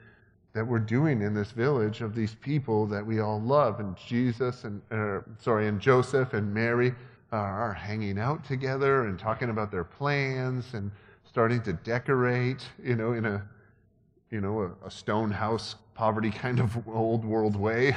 that 0.56 0.66
we're 0.66 0.80
doing 0.80 1.22
in 1.22 1.34
this 1.34 1.52
village 1.52 2.00
of 2.00 2.16
these 2.16 2.34
people 2.36 2.88
that 2.88 3.06
we 3.06 3.20
all 3.20 3.42
love. 3.42 3.82
And 3.82 3.96
Jesus 3.98 4.64
and, 4.64 4.82
uh, 4.90 5.20
sorry, 5.38 5.68
and 5.68 5.82
Joseph 5.82 6.34
and 6.34 6.52
Mary 6.52 6.94
are 7.34 7.74
hanging 7.74 8.18
out 8.18 8.46
together 8.46 9.08
and 9.08 9.20
talking 9.20 9.50
about 9.50 9.70
their 9.70 9.84
plans 9.84 10.74
and 10.74 10.92
starting 11.26 11.62
to 11.64 11.74
decorate, 11.74 12.66
you 12.82 12.96
know, 12.96 13.12
in 13.12 13.26
a, 13.26 13.46
you 14.36 14.42
know, 14.42 14.64
a, 14.84 14.88
a 14.88 14.92
stone 14.92 15.32
house 15.32 15.76
poverty 15.94 16.30
kind 16.30 16.60
of 16.60 16.86
old 16.94 17.24
world 17.24 17.56
way. 17.56 17.96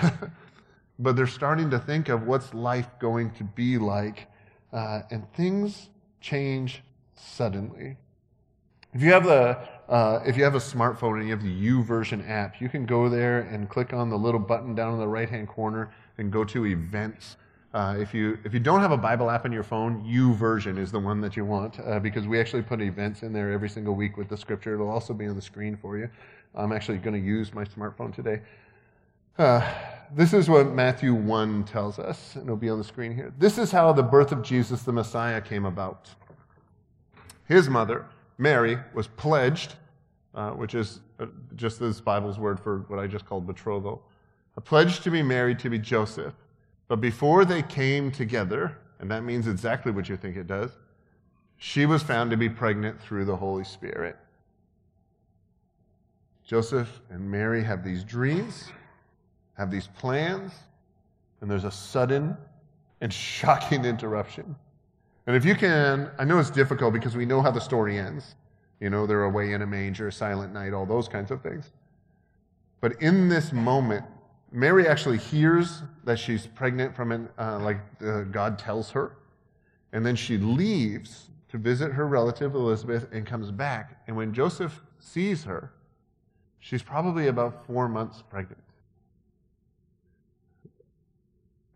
but 1.00 1.16
they're 1.16 1.26
starting 1.26 1.68
to 1.70 1.80
think 1.80 2.08
of 2.08 2.28
what's 2.28 2.54
life 2.54 2.88
going 3.00 3.32
to 3.32 3.42
be 3.42 3.76
like. 3.76 4.28
Uh, 4.72 5.00
and 5.10 5.30
things 5.32 5.90
change 6.20 6.82
suddenly. 7.16 7.96
If 8.94 9.02
you 9.02 9.12
have 9.12 9.24
the 9.24 9.58
uh, 9.88 10.20
if 10.24 10.36
you 10.36 10.44
have 10.44 10.54
a 10.54 10.60
smartphone 10.60 11.18
and 11.18 11.24
you 11.24 11.30
have 11.30 11.42
the 11.42 11.68
YouVersion 11.68 12.28
app, 12.28 12.60
you 12.60 12.68
can 12.68 12.86
go 12.86 13.08
there 13.08 13.40
and 13.40 13.68
click 13.68 13.92
on 13.92 14.08
the 14.08 14.18
little 14.18 14.40
button 14.40 14.74
down 14.74 14.92
in 14.92 14.98
the 15.00 15.08
right 15.08 15.28
hand 15.28 15.48
corner 15.48 15.90
and 16.18 16.30
go 16.30 16.44
to 16.44 16.66
events. 16.66 17.36
Uh, 17.74 17.96
if, 17.98 18.14
you, 18.14 18.38
if 18.44 18.54
you 18.54 18.60
don't 18.60 18.80
have 18.80 18.92
a 18.92 18.96
Bible 18.96 19.28
app 19.28 19.44
on 19.44 19.52
your 19.52 19.62
phone, 19.62 20.02
U 20.06 20.30
YouVersion 20.30 20.78
is 20.78 20.90
the 20.90 20.98
one 20.98 21.20
that 21.20 21.36
you 21.36 21.44
want 21.44 21.78
uh, 21.80 21.98
because 21.98 22.26
we 22.26 22.40
actually 22.40 22.62
put 22.62 22.80
events 22.80 23.22
in 23.22 23.32
there 23.32 23.52
every 23.52 23.68
single 23.68 23.94
week 23.94 24.16
with 24.16 24.28
the 24.28 24.36
scripture. 24.36 24.74
It'll 24.74 24.88
also 24.88 25.12
be 25.12 25.26
on 25.26 25.36
the 25.36 25.42
screen 25.42 25.76
for 25.76 25.98
you. 25.98 26.08
I'm 26.54 26.72
actually 26.72 26.96
going 26.96 27.14
to 27.14 27.26
use 27.26 27.52
my 27.52 27.64
smartphone 27.64 28.14
today. 28.14 28.40
Uh, 29.38 29.62
this 30.14 30.32
is 30.32 30.48
what 30.48 30.72
Matthew 30.72 31.12
1 31.12 31.64
tells 31.64 31.98
us, 31.98 32.34
and 32.34 32.44
it'll 32.44 32.56
be 32.56 32.70
on 32.70 32.78
the 32.78 32.84
screen 32.84 33.14
here. 33.14 33.32
This 33.38 33.58
is 33.58 33.70
how 33.70 33.92
the 33.92 34.02
birth 34.02 34.32
of 34.32 34.42
Jesus 34.42 34.82
the 34.82 34.92
Messiah 34.92 35.40
came 35.40 35.66
about. 35.66 36.08
His 37.46 37.68
mother, 37.68 38.06
Mary 38.38 38.78
was 38.94 39.06
pledged, 39.06 39.74
uh, 40.34 40.50
which 40.52 40.74
is 40.74 41.00
uh, 41.20 41.26
just 41.54 41.78
this 41.78 42.00
Bible's 42.00 42.38
word 42.38 42.58
for 42.58 42.78
what 42.88 42.98
I 42.98 43.06
just 43.06 43.26
called 43.26 43.46
betrothal, 43.46 44.02
a 44.56 44.60
pledge 44.60 45.00
to 45.00 45.10
be 45.10 45.22
married 45.22 45.58
to 45.60 45.70
be 45.70 45.78
Joseph. 45.78 46.34
But 46.88 47.00
before 47.00 47.44
they 47.44 47.62
came 47.62 48.10
together, 48.10 48.78
and 48.98 49.10
that 49.10 49.22
means 49.22 49.46
exactly 49.46 49.92
what 49.92 50.08
you 50.08 50.16
think 50.16 50.36
it 50.36 50.46
does, 50.46 50.72
she 51.58 51.86
was 51.86 52.02
found 52.02 52.30
to 52.30 52.36
be 52.36 52.48
pregnant 52.48 53.00
through 53.00 53.26
the 53.26 53.36
Holy 53.36 53.64
Spirit. 53.64 54.16
Joseph 56.44 57.00
and 57.10 57.30
Mary 57.30 57.62
have 57.62 57.84
these 57.84 58.02
dreams, 58.04 58.70
have 59.58 59.70
these 59.70 59.86
plans, 59.86 60.52
and 61.40 61.50
there's 61.50 61.64
a 61.64 61.70
sudden 61.70 62.36
and 63.00 63.12
shocking 63.12 63.84
interruption. 63.84 64.56
And 65.26 65.36
if 65.36 65.44
you 65.44 65.54
can, 65.54 66.10
I 66.18 66.24
know 66.24 66.38
it's 66.38 66.50
difficult 66.50 66.94
because 66.94 67.16
we 67.16 67.26
know 67.26 67.42
how 67.42 67.50
the 67.50 67.60
story 67.60 67.98
ends. 67.98 68.34
You 68.80 68.88
know, 68.88 69.06
they're 69.06 69.24
away 69.24 69.52
in 69.52 69.62
a 69.62 69.66
manger, 69.66 70.10
silent 70.10 70.54
night, 70.54 70.72
all 70.72 70.86
those 70.86 71.06
kinds 71.06 71.30
of 71.30 71.42
things. 71.42 71.70
But 72.80 73.02
in 73.02 73.28
this 73.28 73.52
moment, 73.52 74.06
Mary 74.50 74.86
actually 74.88 75.18
hears 75.18 75.82
that 76.04 76.18
she's 76.18 76.46
pregnant 76.46 76.94
from 76.94 77.12
an, 77.12 77.28
uh, 77.38 77.58
like 77.58 77.80
uh, 78.02 78.22
God 78.22 78.58
tells 78.58 78.90
her. 78.90 79.16
And 79.92 80.04
then 80.04 80.16
she 80.16 80.38
leaves 80.38 81.28
to 81.50 81.58
visit 81.58 81.92
her 81.92 82.06
relative 82.06 82.54
Elizabeth 82.54 83.08
and 83.12 83.26
comes 83.26 83.50
back. 83.50 84.02
And 84.06 84.16
when 84.16 84.32
Joseph 84.32 84.80
sees 84.98 85.44
her, 85.44 85.72
she's 86.58 86.82
probably 86.82 87.28
about 87.28 87.66
four 87.66 87.88
months 87.88 88.22
pregnant. 88.28 88.62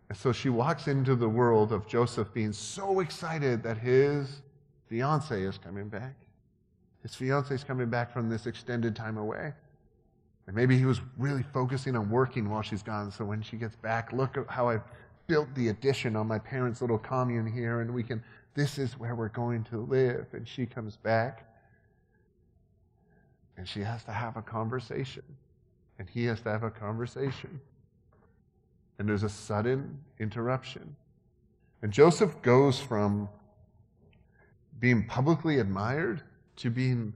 And 0.09 0.19
so 0.19 0.31
she 0.33 0.50
walks 0.50 0.88
into 0.88 1.14
the 1.14 1.29
world 1.29 1.73
of 1.73 1.87
Joseph 1.87 2.35
being 2.35 2.52
so 2.52 3.00
excited 3.00 3.62
that 3.62 3.79
his 3.79 4.43
fiance 4.87 5.43
is 5.43 5.57
coming 5.57 5.88
back. 5.88 6.14
His 7.02 7.14
fiance 7.14 7.55
is 7.55 7.64
coming 7.64 7.88
back 7.88 8.12
from 8.12 8.29
this 8.29 8.47
extended 8.47 8.95
time 8.95 9.17
away. 9.17 9.55
And 10.47 10.57
maybe 10.57 10.77
he 10.77 10.85
was 10.85 11.01
really 11.17 11.45
focusing 11.53 11.95
on 11.97 12.11
working 12.11 12.51
while 12.51 12.63
she's 12.63 12.83
gone. 12.83 13.11
So 13.13 13.25
when 13.25 13.43
she 13.43 13.57
gets 13.57 13.77
back, 13.77 14.13
look 14.13 14.37
at 14.37 14.49
how 14.49 14.69
I 14.69 14.81
built 15.27 15.55
the 15.55 15.69
addition 15.69 16.17
on 16.17 16.27
my 16.27 16.39
parents' 16.39 16.81
little 16.81 16.99
commune 16.99 17.47
here, 17.47 17.81
and 17.81 17.93
we 17.95 18.03
can, 18.03 18.23
this 18.55 18.79
is 18.79 18.99
where 18.99 19.15
we're 19.15 19.29
going 19.29 19.65
to 19.65 19.79
live. 19.79 20.27
And 20.33 20.47
she 20.47 20.67
comes 20.67 20.97
back, 20.97 21.49
and 23.57 23.69
she 23.69 23.81
has 23.81 24.03
to 24.05 24.13
have 24.13 24.37
a 24.37 24.43
conversation. 24.43 25.23
And 25.99 26.09
he 26.09 26.25
has 26.25 26.41
to 26.41 26.51
have 26.51 26.65
a 26.65 26.71
conversation 26.71 27.61
and 29.03 29.09
there's 29.09 29.25
a 29.25 29.29
sudden 29.29 29.99
interruption. 30.21 30.95
And 31.83 31.93
Joseph 31.93 32.41
goes 32.41 32.79
from 32.79 33.29
being 34.79 35.05
publicly 35.09 35.59
admired 35.59 36.23
to 36.59 36.71
being 36.71 37.13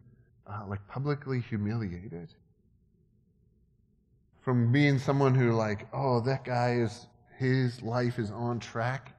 uh, 0.49 0.64
like 0.68 0.87
publicly 0.88 1.40
humiliated. 1.40 2.35
From 4.46 4.70
being 4.70 5.00
someone 5.00 5.34
who, 5.34 5.50
like, 5.50 5.88
oh, 5.92 6.20
that 6.20 6.44
guy 6.44 6.74
is, 6.74 7.08
his 7.36 7.82
life 7.82 8.16
is 8.16 8.30
on 8.30 8.60
track, 8.60 9.12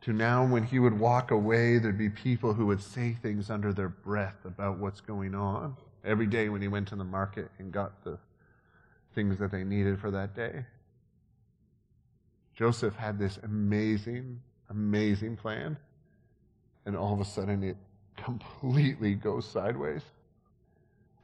to 0.00 0.12
now 0.12 0.44
when 0.44 0.64
he 0.64 0.80
would 0.80 0.98
walk 0.98 1.30
away, 1.30 1.78
there'd 1.78 1.96
be 1.96 2.10
people 2.10 2.52
who 2.52 2.66
would 2.66 2.82
say 2.82 3.12
things 3.12 3.50
under 3.50 3.72
their 3.72 3.88
breath 3.88 4.44
about 4.44 4.78
what's 4.78 5.00
going 5.00 5.32
on 5.32 5.76
every 6.04 6.26
day 6.26 6.48
when 6.48 6.60
he 6.60 6.66
went 6.66 6.88
to 6.88 6.96
the 6.96 7.04
market 7.04 7.52
and 7.60 7.70
got 7.70 8.02
the 8.02 8.18
things 9.14 9.38
that 9.38 9.52
they 9.52 9.62
needed 9.62 10.00
for 10.00 10.10
that 10.10 10.34
day. 10.34 10.64
Joseph 12.56 12.96
had 12.96 13.16
this 13.16 13.38
amazing, 13.44 14.40
amazing 14.70 15.36
plan, 15.36 15.78
and 16.84 16.96
all 16.96 17.14
of 17.14 17.20
a 17.20 17.24
sudden 17.24 17.62
it 17.62 17.76
completely 18.16 19.14
goes 19.14 19.46
sideways. 19.46 20.02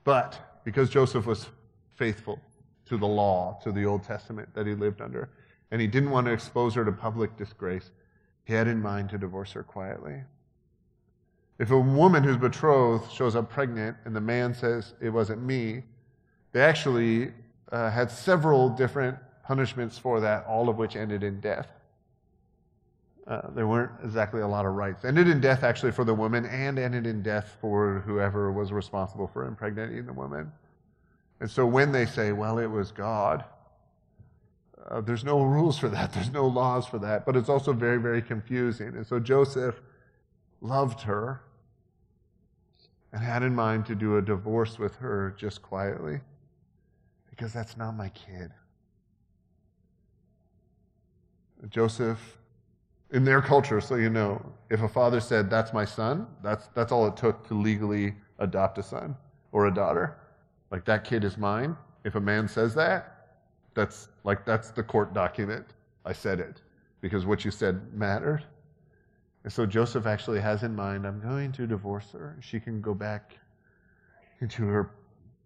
But 0.04 0.60
because 0.64 0.88
Joseph 0.88 1.26
was 1.26 1.48
faithful 1.96 2.38
to 2.86 2.96
the 2.96 3.06
law, 3.06 3.58
to 3.62 3.72
the 3.72 3.84
Old 3.84 4.04
Testament 4.04 4.48
that 4.54 4.66
he 4.66 4.74
lived 4.74 5.00
under, 5.00 5.30
and 5.70 5.80
he 5.80 5.86
didn't 5.86 6.10
want 6.10 6.26
to 6.26 6.32
expose 6.32 6.74
her 6.74 6.84
to 6.84 6.92
public 6.92 7.36
disgrace, 7.36 7.90
he 8.44 8.52
had 8.52 8.68
in 8.68 8.80
mind 8.80 9.10
to 9.10 9.18
divorce 9.18 9.52
her 9.52 9.62
quietly. 9.62 10.22
If 11.58 11.70
a 11.70 11.78
woman 11.78 12.24
who's 12.24 12.36
betrothed 12.36 13.10
shows 13.12 13.36
up 13.36 13.48
pregnant 13.48 13.96
and 14.04 14.14
the 14.14 14.20
man 14.20 14.54
says, 14.54 14.94
It 15.00 15.10
wasn't 15.10 15.42
me, 15.42 15.84
they 16.52 16.62
actually 16.62 17.32
uh, 17.72 17.90
had 17.90 18.10
several 18.10 18.68
different 18.68 19.16
punishments 19.44 19.98
for 19.98 20.20
that, 20.20 20.44
all 20.46 20.68
of 20.68 20.76
which 20.76 20.96
ended 20.96 21.22
in 21.22 21.40
death. 21.40 21.68
Uh, 23.26 23.50
there 23.54 23.66
weren't 23.66 23.92
exactly 24.02 24.42
a 24.42 24.46
lot 24.46 24.66
of 24.66 24.74
rights. 24.74 25.04
Ended 25.04 25.28
in 25.28 25.40
death, 25.40 25.62
actually, 25.62 25.92
for 25.92 26.04
the 26.04 26.12
woman, 26.12 26.44
and 26.44 26.78
ended 26.78 27.06
in 27.06 27.22
death 27.22 27.56
for 27.60 28.02
whoever 28.06 28.52
was 28.52 28.72
responsible 28.72 29.26
for 29.26 29.46
impregnating 29.46 30.04
the 30.04 30.12
woman. 30.12 30.52
And 31.44 31.50
so 31.50 31.66
when 31.66 31.92
they 31.92 32.06
say, 32.06 32.32
well, 32.32 32.58
it 32.58 32.68
was 32.68 32.90
God, 32.90 33.44
uh, 34.88 35.02
there's 35.02 35.24
no 35.24 35.42
rules 35.42 35.76
for 35.76 35.90
that. 35.90 36.10
There's 36.14 36.32
no 36.32 36.46
laws 36.46 36.86
for 36.86 36.98
that. 37.00 37.26
But 37.26 37.36
it's 37.36 37.50
also 37.50 37.74
very, 37.74 37.98
very 38.00 38.22
confusing. 38.22 38.96
And 38.96 39.06
so 39.06 39.20
Joseph 39.20 39.78
loved 40.62 41.02
her 41.02 41.42
and 43.12 43.22
had 43.22 43.42
in 43.42 43.54
mind 43.54 43.84
to 43.84 43.94
do 43.94 44.16
a 44.16 44.22
divorce 44.22 44.78
with 44.78 44.96
her 44.96 45.36
just 45.36 45.60
quietly 45.60 46.20
because 47.28 47.52
that's 47.52 47.76
not 47.76 47.92
my 47.92 48.08
kid. 48.08 48.50
Joseph, 51.68 52.38
in 53.10 53.22
their 53.22 53.42
culture, 53.42 53.82
so 53.82 53.96
you 53.96 54.08
know, 54.08 54.42
if 54.70 54.80
a 54.80 54.88
father 54.88 55.20
said, 55.20 55.50
That's 55.50 55.74
my 55.74 55.84
son, 55.84 56.26
that's, 56.42 56.68
that's 56.68 56.90
all 56.90 57.06
it 57.06 57.18
took 57.18 57.46
to 57.48 57.54
legally 57.54 58.14
adopt 58.38 58.78
a 58.78 58.82
son 58.82 59.14
or 59.52 59.66
a 59.66 59.74
daughter. 59.74 60.16
Like, 60.74 60.84
that 60.86 61.04
kid 61.04 61.22
is 61.22 61.38
mine. 61.38 61.76
If 62.02 62.16
a 62.16 62.20
man 62.20 62.48
says 62.48 62.74
that, 62.74 63.28
that's 63.74 64.08
like, 64.24 64.44
that's 64.44 64.72
the 64.72 64.82
court 64.82 65.14
document. 65.14 65.64
I 66.04 66.12
said 66.12 66.40
it 66.40 66.62
because 67.00 67.24
what 67.24 67.44
you 67.44 67.52
said 67.52 67.94
mattered. 67.94 68.42
And 69.44 69.52
so 69.52 69.66
Joseph 69.66 70.04
actually 70.04 70.40
has 70.40 70.64
in 70.64 70.74
mind, 70.74 71.06
I'm 71.06 71.20
going 71.20 71.52
to 71.52 71.68
divorce 71.68 72.10
her. 72.10 72.36
She 72.40 72.58
can 72.58 72.80
go 72.80 72.92
back 72.92 73.36
into 74.40 74.64
her 74.64 74.90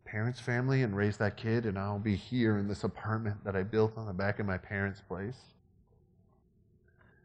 parents' 0.07 0.41
family 0.41 0.83
and 0.83 0.97
raise 0.97 1.19
that 1.19 1.37
kid, 1.37 1.67
and 1.67 1.79
I'll 1.79 1.99
be 1.99 2.17
here 2.17 2.57
in 2.57 2.67
this 2.67 2.85
apartment 2.85 3.37
that 3.45 3.55
I 3.55 3.65
built 3.65 3.99
on 3.99 4.07
the 4.07 4.15
back 4.15 4.39
of 4.39 4.47
my 4.47 4.57
parents' 4.57 5.03
place. 5.07 5.37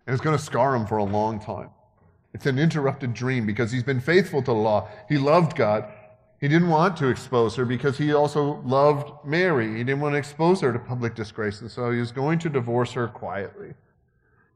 And 0.06 0.14
it's 0.14 0.22
going 0.22 0.38
to 0.38 0.44
scar 0.44 0.76
him 0.76 0.86
for 0.86 0.98
a 0.98 1.06
long 1.06 1.40
time. 1.40 1.70
It's 2.34 2.48
an 2.48 2.60
interrupted 2.60 3.14
dream 3.14 3.46
because 3.46 3.72
he's 3.72 3.82
been 3.82 4.02
faithful 4.02 4.42
to 4.42 4.48
the 4.48 4.54
law. 4.54 4.90
He 5.08 5.18
loved 5.18 5.56
God. 5.56 5.86
He 6.44 6.50
didn't 6.50 6.68
want 6.68 6.98
to 6.98 7.08
expose 7.08 7.56
her 7.56 7.64
because 7.64 7.98
he 7.98 8.12
also 8.12 8.62
loved 8.66 9.14
Mary. 9.26 9.78
He 9.78 9.84
didn't 9.86 10.02
want 10.02 10.12
to 10.12 10.18
expose 10.18 10.60
her 10.60 10.74
to 10.74 10.78
public 10.78 11.16
disgrace, 11.16 11.62
and 11.62 11.72
so 11.72 11.90
he 11.90 12.02
was 12.02 12.12
going 12.12 12.38
to 12.40 12.50
divorce 12.50 12.92
her 12.92 13.08
quietly. 13.08 13.76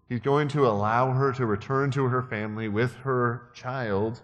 He's 0.10 0.20
going 0.20 0.50
to 0.50 0.68
allow 0.68 1.14
her 1.14 1.32
to 1.32 1.46
return 1.46 1.90
to 1.92 2.04
her 2.04 2.22
family 2.22 2.68
with 2.68 2.94
her 2.96 3.44
child 3.54 4.20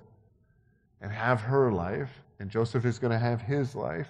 and 1.00 1.10
have 1.10 1.40
her 1.40 1.72
life, 1.72 2.10
and 2.38 2.50
Joseph 2.50 2.84
is 2.84 3.00
going 3.00 3.14
to 3.14 3.18
have 3.18 3.40
his 3.40 3.76
life. 3.76 4.10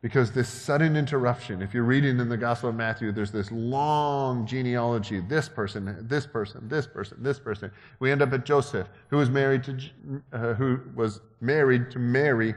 Because 0.00 0.30
this 0.30 0.48
sudden 0.48 0.96
interruption, 0.96 1.60
if 1.60 1.74
you're 1.74 1.82
reading 1.82 2.20
in 2.20 2.28
the 2.28 2.36
Gospel 2.36 2.68
of 2.68 2.76
Matthew, 2.76 3.10
there's 3.10 3.32
this 3.32 3.50
long 3.50 4.46
genealogy 4.46 5.20
this 5.20 5.48
person, 5.48 6.06
this 6.06 6.24
person, 6.24 6.68
this 6.68 6.86
person, 6.86 7.16
this 7.20 7.40
person. 7.40 7.72
We 7.98 8.12
end 8.12 8.22
up 8.22 8.32
at 8.32 8.44
Joseph, 8.44 8.88
who 9.08 9.16
was 9.16 9.28
married 9.28 9.64
to, 9.64 9.78
uh, 10.32 10.54
who 10.54 10.80
was 10.94 11.20
married 11.40 11.90
to 11.90 11.98
Mary, 11.98 12.54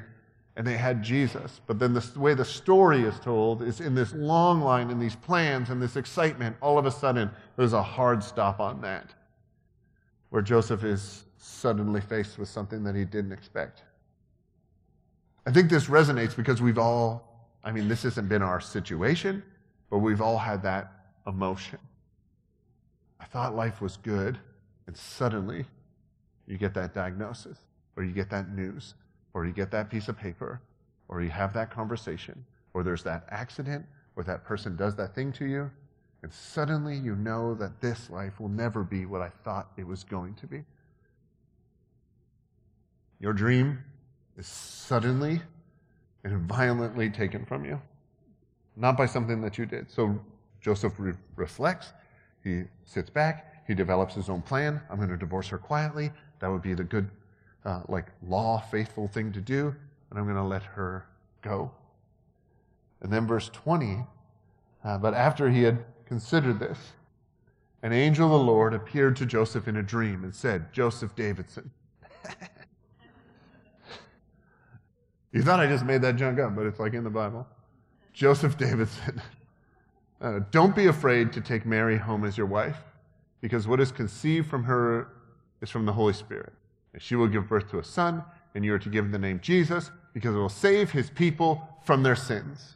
and 0.55 0.67
they 0.67 0.77
had 0.77 1.01
Jesus. 1.01 1.62
But 1.65 1.79
then 1.79 1.93
the 1.93 2.07
way 2.15 2.36
the 2.36 2.45
story 2.45 3.01
is 3.01 3.19
told 3.19 3.63
is 3.63 3.81
in 3.81 3.95
this 3.95 4.13
long 4.13 4.62
line, 4.62 4.91
in 4.91 5.00
these 5.00 5.15
plans, 5.15 5.71
and 5.71 5.81
this 5.81 5.95
excitement. 5.95 6.55
All 6.62 6.77
of 6.77 6.86
a 6.86 6.91
sudden, 6.91 7.31
there's 7.57 7.74
a 7.74 7.81
hard 7.81 8.24
stop 8.24 8.60
on 8.60 8.81
that, 8.81 9.15
where 10.29 10.43
Joseph 10.43 10.83
is 10.83 11.24
suddenly 11.39 12.01
faced 12.01 12.38
with 12.38 12.50
something 12.50 12.83
that 12.83 12.93
he 12.93 13.03
didn't 13.03 13.31
expect. 13.31 13.81
I 15.48 15.51
think 15.51 15.71
this 15.71 15.86
resonates 15.88 16.36
because 16.36 16.62
we've 16.62 16.77
all 16.77 17.31
I 17.63 17.72
mean, 17.72 17.88
this 17.88 18.03
hasn't 18.03 18.27
been 18.27 18.41
our 18.41 18.60
situation, 18.60 19.44
but 19.89 20.00
we've 20.00 20.22
all 20.22 20.38
had 20.38 20.63
that 20.63 20.91
emotion. 21.27 21.80
I 23.20 23.25
thought 23.25 23.56
life 23.56 23.82
was 23.82 23.98
good, 23.98 24.39
and 24.88 24.98
suddenly 24.98 25.65
you 26.48 26.58
get 26.58 26.74
that 26.74 26.94
diagnosis, 26.94 27.58
or 27.96 28.03
you 28.03 28.12
get 28.12 28.30
that 28.32 28.50
news, 28.50 28.96
or 29.34 29.46
you 29.46 29.53
get 29.53 29.72
that 29.72 29.89
piece 29.89 30.08
of 30.08 30.18
paper, 30.18 30.60
or 31.08 31.22
you 31.22 31.30
have 31.30 31.53
that 31.53 31.70
conversation, 31.70 32.44
or 32.74 32.84
there's 32.84 33.03
that 33.03 33.25
accident, 33.30 33.86
or 34.15 34.24
that 34.24 34.44
person 34.44 34.75
does 34.75 34.96
that 34.96 35.13
thing 35.13 35.32
to 35.34 35.46
you, 35.46 35.70
and 36.24 36.34
suddenly 36.34 36.96
you 36.96 37.15
know 37.15 37.53
that 37.56 37.80
this 37.82 38.10
life 38.10 38.39
will 38.39 38.50
never 38.50 38.84
be 38.84 39.06
what 39.06 39.22
I 39.22 39.30
thought 39.44 39.72
it 39.77 39.86
was 39.86 40.03
going 40.03 40.34
to 40.36 40.48
be. 40.48 40.63
Your 43.20 43.34
dream 43.34 43.84
is 44.38 44.48
suddenly 44.48 45.41
and 46.24 46.38
violently 46.48 47.10
taken 47.10 47.46
from 47.46 47.66
you, 47.66 47.82
not 48.75 48.98
by 48.98 49.06
something 49.06 49.42
that 49.42 49.58
you 49.58 49.66
did. 49.66 49.90
So 49.90 50.20
Joseph 50.62 50.94
re- 50.98 51.13
reflects, 51.36 51.94
he 52.44 52.63
sits 52.86 53.10
back, 53.10 53.66
he 53.68 53.74
develops 53.74 54.13
his 54.16 54.30
own 54.30 54.42
plan. 54.42 54.82
I'm 54.90 54.98
going 54.98 55.10
to 55.10 55.18
divorce 55.18 55.48
her 55.50 55.58
quietly. 55.58 56.12
That 56.40 56.50
would 56.50 56.62
be 56.62 56.74
the 56.74 56.84
good, 56.84 57.10
uh, 57.66 57.82
like, 57.88 58.08
law 58.28 58.60
faithful 58.60 59.08
thing 59.08 59.32
to 59.34 59.41
do, 59.41 59.76
and 60.10 60.19
I'm 60.19 60.26
going 60.26 60.36
to 60.36 60.43
let 60.43 60.63
her 60.63 61.06
go. 61.41 61.72
And 63.02 63.12
then 63.12 63.26
verse 63.28 63.50
20, 63.54 64.06
uh, 64.84 64.98
but 64.98 65.13
after 65.13 65.50
he 65.50 65.63
had 65.63 65.84
considered 66.06 66.60
this, 66.60 66.78
an 67.84 67.93
angel 67.93 68.28
of 68.28 68.32
the 68.32 68.45
Lord 68.45 68.74
appeared 68.74 69.15
to 69.17 69.26
Joseph 69.26 69.67
in 69.67 69.78
a 69.78 69.84
dream 69.84 70.24
and 70.24 70.34
said, 70.34 70.72
Joseph 70.72 71.15
Davidson. 71.15 71.72
You 75.32 75.41
thought 75.41 75.60
I 75.60 75.67
just 75.67 75.86
made 75.86 76.02
that 76.02 76.17
junk 76.17 76.39
up, 76.39 76.56
but 76.56 76.65
it's 76.65 76.80
like 76.80 76.94
in 76.94 77.04
the 77.04 77.10
Bible. 77.10 77.48
Joseph 78.13 78.58
Davidson. 78.58 79.22
Uh, 80.22 80.39
don't 80.52 80.76
be 80.76 80.86
afraid 80.86 81.34
to 81.34 81.41
take 81.41 81.65
Mary 81.65 81.98
home 81.98 82.24
as 82.26 82.38
your 82.38 82.46
wife, 82.46 82.78
because 83.41 83.67
what 83.67 83.80
is 83.80 83.91
conceived 83.91 84.48
from 84.48 84.63
her 84.63 85.08
is 85.62 85.70
from 85.72 85.84
the 85.84 85.91
Holy 85.91 86.13
Spirit. 86.13 86.54
And 86.94 87.02
she 87.02 87.15
will 87.15 87.28
give 87.28 87.50
birth 87.50 87.72
to 87.72 87.80
a 87.80 87.84
son, 87.84 88.24
and 88.54 88.63
you 88.63 88.72
are 88.72 88.78
to 88.78 88.89
give 88.89 89.04
him 89.04 89.12
the 89.12 89.17
name 89.17 89.39
Jesus, 89.41 89.89
because 90.13 90.36
it 90.36 90.38
will 90.38 90.48
save 90.48 90.91
his 90.91 91.10
people 91.10 91.67
from 91.84 92.04
their 92.04 92.15
sins. 92.15 92.76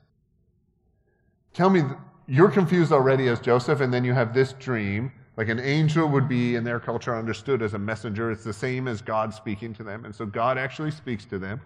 Tell 1.54 1.70
me, 1.70 1.84
you're 2.26 2.50
confused 2.50 2.92
already 2.92 3.28
as 3.28 3.40
Joseph, 3.40 3.80
and 3.80 3.94
then 3.94 4.04
you 4.04 4.14
have 4.14 4.34
this 4.34 4.54
dream. 4.54 5.12
Like 5.38 5.50
an 5.50 5.60
angel 5.60 6.08
would 6.08 6.28
be 6.28 6.56
in 6.56 6.64
their 6.64 6.80
culture 6.80 7.16
understood 7.16 7.62
as 7.62 7.76
a 7.76 7.80
messenger. 7.80 8.32
It's 8.32 8.44
the 8.44 8.54
same 8.54 8.88
as 8.88 9.04
God 9.04 9.36
speaking 9.36 9.72
to 9.76 9.84
them. 9.84 10.06
And 10.06 10.16
so 10.16 10.26
God 10.26 10.58
actually 10.58 10.90
speaks 10.90 11.26
to 11.26 11.38
them 11.38 11.62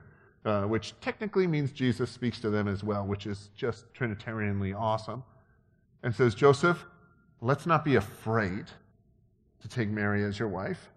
uh, 0.45 0.63
which 0.63 0.93
technically 1.01 1.47
means 1.47 1.71
Jesus 1.71 2.09
speaks 2.09 2.39
to 2.39 2.49
them 2.49 2.67
as 2.67 2.83
well, 2.83 3.05
which 3.05 3.25
is 3.25 3.49
just 3.55 3.91
Trinitarianly 3.93 4.77
awesome, 4.77 5.23
and 6.03 6.13
says, 6.13 6.33
Joseph, 6.33 6.85
let's 7.41 7.65
not 7.65 7.83
be 7.83 7.95
afraid 7.95 8.65
to 9.61 9.67
take 9.67 9.89
Mary 9.89 10.23
as 10.23 10.39
your 10.39 10.47
wife, 10.47 10.89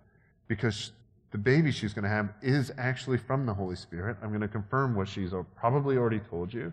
because 0.46 0.92
the 1.32 1.38
baby 1.38 1.72
she's 1.72 1.94
going 1.94 2.04
to 2.04 2.08
have 2.08 2.28
is 2.42 2.70
actually 2.78 3.18
from 3.18 3.46
the 3.46 3.54
Holy 3.54 3.74
Spirit. 3.74 4.16
I'm 4.22 4.28
going 4.28 4.42
to 4.42 4.48
confirm 4.48 4.94
what 4.94 5.08
she's 5.08 5.32
probably 5.56 5.96
already 5.96 6.20
told 6.20 6.52
you. 6.52 6.72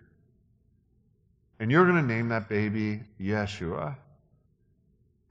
And 1.58 1.70
you're 1.70 1.84
going 1.84 1.96
to 1.96 2.14
name 2.14 2.28
that 2.28 2.48
baby 2.48 3.00
Yeshua. 3.20 3.96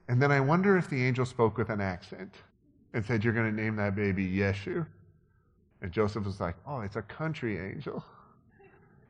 And 0.08 0.20
then 0.20 0.32
I 0.32 0.40
wonder 0.40 0.76
if 0.76 0.90
the 0.90 1.04
angel 1.04 1.24
spoke 1.24 1.56
with 1.56 1.70
an 1.70 1.80
accent 1.80 2.34
and 2.92 3.04
said, 3.04 3.24
You're 3.24 3.32
going 3.32 3.54
to 3.54 3.62
name 3.62 3.76
that 3.76 3.94
baby 3.94 4.28
Yeshu. 4.28 4.86
And 5.82 5.90
Joseph 5.92 6.24
was 6.24 6.40
like, 6.40 6.56
oh, 6.66 6.80
it's 6.80 6.96
a 6.96 7.02
country 7.02 7.58
angel. 7.58 8.04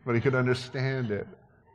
But 0.05 0.15
he 0.15 0.21
could 0.21 0.35
understand 0.35 1.11
it. 1.11 1.27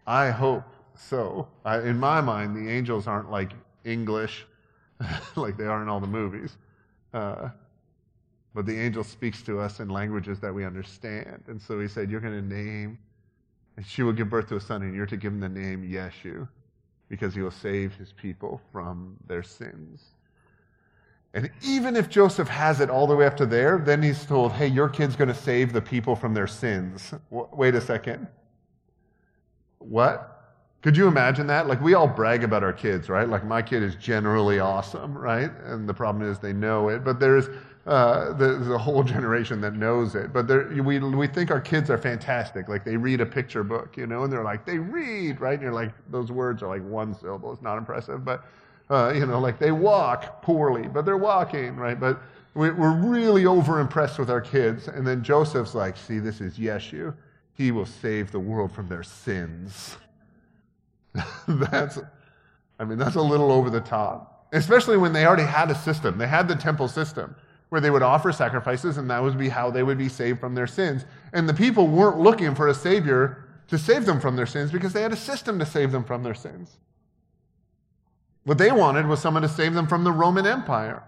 I 0.08 0.30
hope 0.30 0.64
so. 0.96 1.48
I, 1.64 1.80
in 1.82 2.00
my 2.00 2.22
mind, 2.22 2.56
the 2.56 2.72
angels 2.72 3.08
aren't 3.08 3.30
like 3.30 3.52
English, 3.84 4.46
like 5.36 5.58
they 5.58 5.66
are 5.66 5.82
in 5.82 5.90
all 5.90 6.00
the 6.00 6.08
movies. 6.08 6.58
Uh, 7.14 7.50
but 8.54 8.66
the 8.66 8.80
angel 8.80 9.04
speaks 9.04 9.42
to 9.44 9.60
us 9.60 9.80
in 9.80 9.90
languages 9.90 10.40
that 10.40 10.54
we 10.54 10.64
understand. 10.64 11.44
And 11.48 11.62
so 11.62 11.80
he 11.80 11.88
said, 11.88 12.10
You're 12.10 12.22
going 12.22 12.42
to 12.42 12.56
name, 12.56 12.98
and 13.76 13.86
she 13.86 14.02
will 14.02 14.14
give 14.14 14.30
birth 14.30 14.48
to 14.50 14.56
a 14.56 14.62
son, 14.62 14.82
and 14.82 14.96
you're 14.96 15.06
to 15.06 15.18
give 15.18 15.34
him 15.34 15.42
the 15.42 15.50
name 15.50 15.84
Yeshu, 15.84 16.48
because 17.10 17.36
he 17.36 17.42
will 17.42 17.52
save 17.52 17.94
his 17.96 18.14
people 18.14 18.62
from 18.72 19.18
their 19.28 19.44
sins. 19.44 20.02
And 21.36 21.52
even 21.62 21.98
if 21.98 22.10
Joseph 22.10 22.48
has 22.48 22.80
it 22.80 22.90
all 22.90 23.06
the 23.06 23.16
way 23.16 23.26
up 23.26 23.36
to 23.38 23.46
there, 23.46 23.78
then 23.78 24.02
he's 24.02 24.26
told, 24.26 24.54
hey, 24.54 24.68
your 24.68 24.88
kid's 24.88 25.18
going 25.18 25.28
to 25.28 25.36
save 25.36 25.74
the 25.74 25.82
people 25.82 26.16
from 26.16 26.34
their 26.34 26.48
sins. 26.48 27.14
wait 27.30 27.76
a 27.76 27.82
second. 27.82 28.28
What? 29.80 30.32
Could 30.82 30.96
you 30.96 31.10
imagine 31.10 31.46
that? 31.48 31.68
Like, 31.68 31.82
we 31.82 31.94
all 31.94 32.08
brag 32.08 32.46
about 32.46 32.64
our 32.64 32.72
kids, 32.72 33.10
right? 33.10 33.28
Like, 33.28 33.44
my 33.44 33.62
kid 33.62 33.84
is 33.84 33.96
generally 33.96 34.60
awesome, 34.60 35.18
right? 35.18 35.52
And 35.66 35.90
the 35.90 35.94
problem 35.94 36.24
is 36.30 36.40
they 36.40 36.54
know 36.54 36.88
it. 36.88 37.04
But 37.04 37.20
there's, 37.20 37.50
uh, 37.86 38.32
there's 38.34 38.70
a 38.70 38.78
whole 38.78 39.04
generation 39.16 39.60
that 39.60 39.74
knows 39.74 40.16
it. 40.16 40.32
But 40.32 40.48
there, 40.48 40.70
we, 40.84 41.00
we 41.00 41.28
think 41.28 41.52
our 41.52 41.60
kids 41.60 41.90
are 41.90 41.98
fantastic. 41.98 42.70
Like, 42.70 42.86
they 42.86 42.96
read 42.96 43.20
a 43.20 43.26
picture 43.26 43.64
book, 43.64 43.98
you 43.98 44.08
know, 44.08 44.24
and 44.24 44.32
they're 44.32 44.44
like, 44.44 44.66
they 44.66 44.78
read, 44.78 45.42
right? 45.42 45.56
And 45.56 45.62
you're 45.64 45.74
like, 45.74 45.92
those 46.10 46.32
words 46.32 46.64
are 46.64 46.70
like 46.70 46.84
one 46.84 47.14
syllable. 47.14 47.52
It's 47.52 47.62
not 47.62 47.78
impressive. 47.78 48.24
But 48.24 48.46
uh, 48.90 49.14
you 49.16 49.26
know, 49.26 49.40
like 49.40 49.60
they 49.60 49.72
walk 49.72 50.42
poorly, 50.42 50.88
but 50.88 51.06
they're 51.06 51.18
walking, 51.18 51.76
right? 51.76 52.00
But 52.00 52.20
we're 52.56 52.96
really 52.96 53.46
over 53.46 53.80
impressed 53.80 54.18
with 54.18 54.30
our 54.30 54.40
kids. 54.40 54.88
And 54.88 55.06
then 55.06 55.24
Joseph's 55.24 55.76
like, 55.76 55.98
see, 55.98 56.20
this 56.20 56.40
is 56.40 56.58
Yeshu. 56.58 57.14
He 57.54 57.72
will 57.72 57.86
save 57.86 58.32
the 58.32 58.40
world 58.40 58.72
from 58.72 58.88
their 58.88 59.04
sins. 59.04 59.98
that's, 61.48 62.00
I 62.80 62.86
mean, 62.86 62.98
that's 62.98 63.16
a 63.16 63.22
little 63.22 63.52
over 63.52 63.70
the 63.70 63.82
top. 63.82 64.48
Especially 64.54 64.96
when 64.96 65.12
they 65.12 65.26
already 65.26 65.44
had 65.44 65.70
a 65.70 65.76
system. 65.76 66.18
They 66.18 66.28
had 66.28 66.48
the 66.48 66.56
temple 66.56 66.88
system 66.88 67.36
where 67.70 67.82
they 67.82 67.90
would 67.90 68.04
offer 68.04 68.32
sacrifices, 68.32 68.98
and 68.98 69.10
that 69.10 69.22
would 69.22 69.38
be 69.38 69.50
how 69.50 69.70
they 69.70 69.84
would 69.84 69.98
be 69.98 70.08
saved 70.08 70.40
from 70.40 70.56
their 70.56 70.68
sins. 70.68 71.04
And 71.34 71.50
the 71.50 71.54
people 71.54 71.88
weren't 71.88 72.20
looking 72.20 72.56
for 72.56 72.70
a 72.70 72.74
savior 72.74 73.50
to 73.68 73.78
save 73.78 74.06
them 74.06 74.22
from 74.22 74.36
their 74.36 74.46
sins 74.46 74.72
because 74.72 74.94
they 74.94 75.02
had 75.02 75.12
a 75.12 75.18
system 75.18 75.60
to 75.60 75.66
save 75.66 75.92
them 75.92 76.04
from 76.04 76.24
their 76.24 76.36
sins. 76.36 76.78
What 78.46 78.60
they 78.60 78.72
wanted 78.72 79.08
was 79.08 79.20
someone 79.20 79.44
to 79.44 79.50
save 79.50 79.74
them 79.74 79.88
from 79.88 80.04
the 80.04 80.12
Roman 80.12 80.46
Empire, 80.46 81.04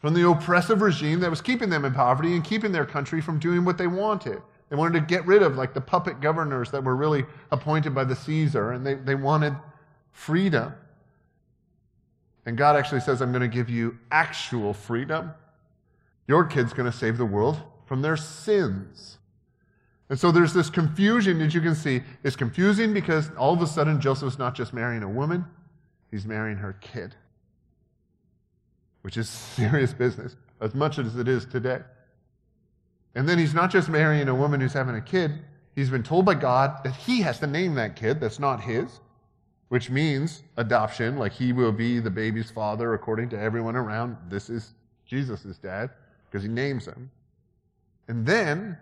from 0.00 0.14
the 0.14 0.28
oppressive 0.28 0.80
regime 0.80 1.20
that 1.20 1.30
was 1.30 1.42
keeping 1.42 1.68
them 1.68 1.84
in 1.84 1.92
poverty 1.92 2.34
and 2.34 2.42
keeping 2.42 2.72
their 2.72 2.86
country 2.86 3.20
from 3.20 3.38
doing 3.38 3.64
what 3.64 3.78
they 3.78 3.86
wanted. 3.86 4.40
They 4.70 4.76
wanted 4.76 4.98
to 5.00 5.06
get 5.06 5.26
rid 5.26 5.42
of 5.42 5.56
like 5.56 5.74
the 5.74 5.80
puppet 5.80 6.20
governors 6.20 6.70
that 6.70 6.82
were 6.82 6.96
really 6.96 7.24
appointed 7.52 7.94
by 7.94 8.04
the 8.04 8.16
Caesar, 8.16 8.72
and 8.72 8.84
they, 8.84 8.94
they 8.94 9.14
wanted 9.14 9.54
freedom. 10.10 10.72
And 12.46 12.56
God 12.56 12.76
actually 12.76 13.00
says, 13.00 13.20
I'm 13.20 13.30
going 13.30 13.42
to 13.42 13.48
give 13.48 13.68
you 13.68 13.98
actual 14.10 14.72
freedom. 14.72 15.32
Your 16.26 16.44
kid's 16.44 16.72
going 16.72 16.90
to 16.90 16.96
save 16.96 17.18
the 17.18 17.26
world 17.26 17.60
from 17.84 18.00
their 18.00 18.16
sins. 18.16 19.18
And 20.08 20.18
so 20.18 20.32
there's 20.32 20.54
this 20.54 20.70
confusion 20.70 21.38
that 21.40 21.52
you 21.52 21.60
can 21.60 21.74
see. 21.74 22.02
It's 22.24 22.36
confusing 22.36 22.94
because 22.94 23.30
all 23.36 23.52
of 23.52 23.60
a 23.60 23.66
sudden 23.66 24.00
Joseph's 24.00 24.38
not 24.38 24.54
just 24.54 24.72
marrying 24.72 25.02
a 25.02 25.08
woman, 25.08 25.44
he's 26.10 26.26
marrying 26.26 26.58
her 26.58 26.74
kid, 26.74 27.14
which 29.02 29.16
is 29.16 29.28
serious 29.56 29.92
business, 29.92 30.36
as 30.60 30.74
much 30.74 30.98
as 30.98 31.16
it 31.16 31.28
is 31.28 31.44
today. 31.44 31.80
And 33.14 33.28
then 33.28 33.38
he's 33.38 33.54
not 33.54 33.70
just 33.70 33.88
marrying 33.88 34.28
a 34.28 34.34
woman 34.34 34.60
who's 34.60 34.72
having 34.72 34.94
a 34.94 35.00
kid, 35.00 35.38
he's 35.74 35.90
been 35.90 36.02
told 36.02 36.24
by 36.24 36.34
God 36.34 36.82
that 36.84 36.94
he 36.94 37.20
has 37.22 37.38
to 37.40 37.46
name 37.46 37.74
that 37.74 37.96
kid 37.96 38.20
that's 38.20 38.38
not 38.38 38.60
his, 38.60 39.00
which 39.68 39.90
means 39.90 40.42
adoption, 40.56 41.18
like 41.18 41.32
he 41.32 41.52
will 41.52 41.72
be 41.72 42.00
the 42.00 42.10
baby's 42.10 42.50
father 42.50 42.94
according 42.94 43.28
to 43.30 43.38
everyone 43.38 43.76
around. 43.76 44.16
This 44.28 44.48
is 44.48 44.74
Jesus' 45.06 45.58
dad, 45.58 45.90
because 46.30 46.42
he 46.42 46.48
names 46.48 46.86
him. 46.86 47.10
And 48.08 48.24
then 48.24 48.78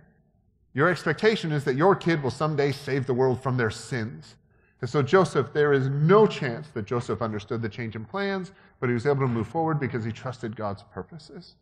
your 0.74 0.88
expectation 0.88 1.52
is 1.52 1.64
that 1.64 1.74
your 1.74 1.96
kid 1.96 2.22
will 2.22 2.30
someday 2.30 2.70
save 2.70 3.06
the 3.06 3.14
world 3.14 3.42
from 3.42 3.56
their 3.56 3.70
sins. 3.70 4.36
And 4.80 4.90
so, 4.90 5.02
Joseph, 5.02 5.52
there 5.52 5.72
is 5.72 5.88
no 5.88 6.26
chance 6.26 6.68
that 6.74 6.84
Joseph 6.84 7.22
understood 7.22 7.62
the 7.62 7.68
change 7.68 7.96
in 7.96 8.04
plans, 8.04 8.52
but 8.78 8.88
he 8.88 8.94
was 8.94 9.06
able 9.06 9.20
to 9.20 9.28
move 9.28 9.48
forward 9.48 9.80
because 9.80 10.04
he 10.04 10.12
trusted 10.12 10.54
God's 10.54 10.82
purposes. 10.92 11.54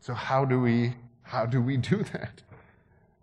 So, 0.00 0.14
how 0.14 0.44
do 0.44 0.60
we, 0.60 0.94
how 1.22 1.46
do, 1.46 1.60
we 1.60 1.76
do 1.76 2.02
that? 2.12 2.42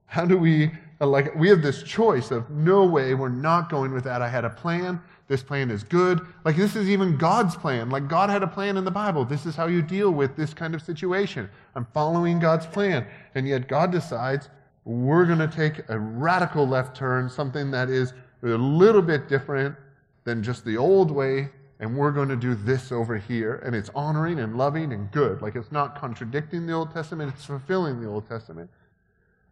How 0.08 0.26
do 0.26 0.38
we, 0.38 0.72
like, 1.00 1.34
we 1.36 1.48
have 1.50 1.62
this 1.62 1.84
choice 1.84 2.32
of 2.32 2.50
no 2.50 2.84
way, 2.84 3.13
we're 3.13 3.30
not 3.30 3.70
going 3.70 3.94
with 3.94 4.04
that. 4.06 4.22
I 4.22 4.28
had 4.28 4.44
a 4.44 4.50
plan. 4.50 5.02
This 5.28 5.44
plan 5.44 5.70
is 5.70 5.84
good. 5.84 6.26
Like, 6.44 6.56
this 6.58 6.76
is 6.76 6.89
even 6.89 7.15
God's 7.15 7.56
plan. 7.56 7.92
Like, 7.92 8.08
God 8.08 8.32
had 8.32 8.42
a 8.42 8.48
plan 8.48 8.76
in 8.76 8.84
the 8.84 8.92
Bible. 8.92 9.24
This 9.24 9.46
is 9.46 9.56
how 9.56 9.68
you 9.68 9.84
deal 9.84 10.10
with 10.10 10.36
this 10.36 10.54
kind 10.54 10.74
of 10.74 10.82
situation. 10.82 11.48
I'm 11.76 11.86
following 11.94 12.39
God's 12.39 12.65
plan. 12.65 13.06
And 13.36 13.48
yet, 13.48 13.68
God 13.68 13.92
decides 13.92 14.50
we're 14.89 15.25
going 15.25 15.38
to 15.39 15.47
take 15.47 15.88
a 15.89 15.99
radical 15.99 16.67
left 16.67 16.97
turn, 16.97 17.30
something 17.30 17.69
that 17.69 17.91
is 17.91 18.13
a 18.41 18.47
little 18.47 19.04
bit 19.04 19.28
different 19.28 19.75
than 20.23 20.41
just 20.41 20.65
the 20.65 20.78
old 20.78 21.12
way, 21.12 21.49
and 21.80 21.95
we're 21.95 22.10
going 22.12 22.28
to 22.28 22.36
do 22.36 22.56
this 22.56 22.91
over 22.91 23.15
here. 23.15 23.62
And 23.63 23.75
it's 23.75 23.91
honoring 23.93 24.39
and 24.39 24.58
loving 24.58 24.91
and 24.91 25.12
good. 25.12 25.43
Like, 25.43 25.56
it's 25.56 25.71
not 25.71 25.95
contradicting 25.95 26.65
the 26.65 26.73
Old 26.73 26.91
Testament, 26.91 27.32
it's 27.36 27.45
fulfilling 27.45 28.02
the 28.02 28.08
Old 28.08 28.28
Testament. 28.28 28.67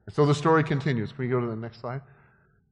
And 0.07 0.15
so 0.15 0.25
the 0.25 0.33
story 0.33 0.63
continues. 0.63 1.11
Can 1.11 1.19
we 1.19 1.27
go 1.27 1.39
to 1.39 1.45
the 1.45 1.55
next 1.55 1.81
slide? 1.81 2.01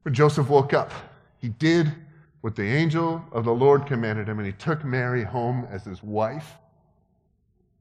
When 0.02 0.12
Joseph 0.12 0.48
woke 0.48 0.74
up, 0.74 0.90
he 1.38 1.50
did 1.50 1.92
what 2.40 2.56
the 2.56 2.64
angel 2.64 3.24
of 3.30 3.44
the 3.44 3.54
Lord 3.54 3.86
commanded 3.86 4.28
him, 4.28 4.40
and 4.40 4.46
he 4.46 4.52
took 4.52 4.84
Mary 4.84 5.22
home 5.22 5.68
as 5.70 5.84
his 5.84 6.02
wife. 6.02 6.54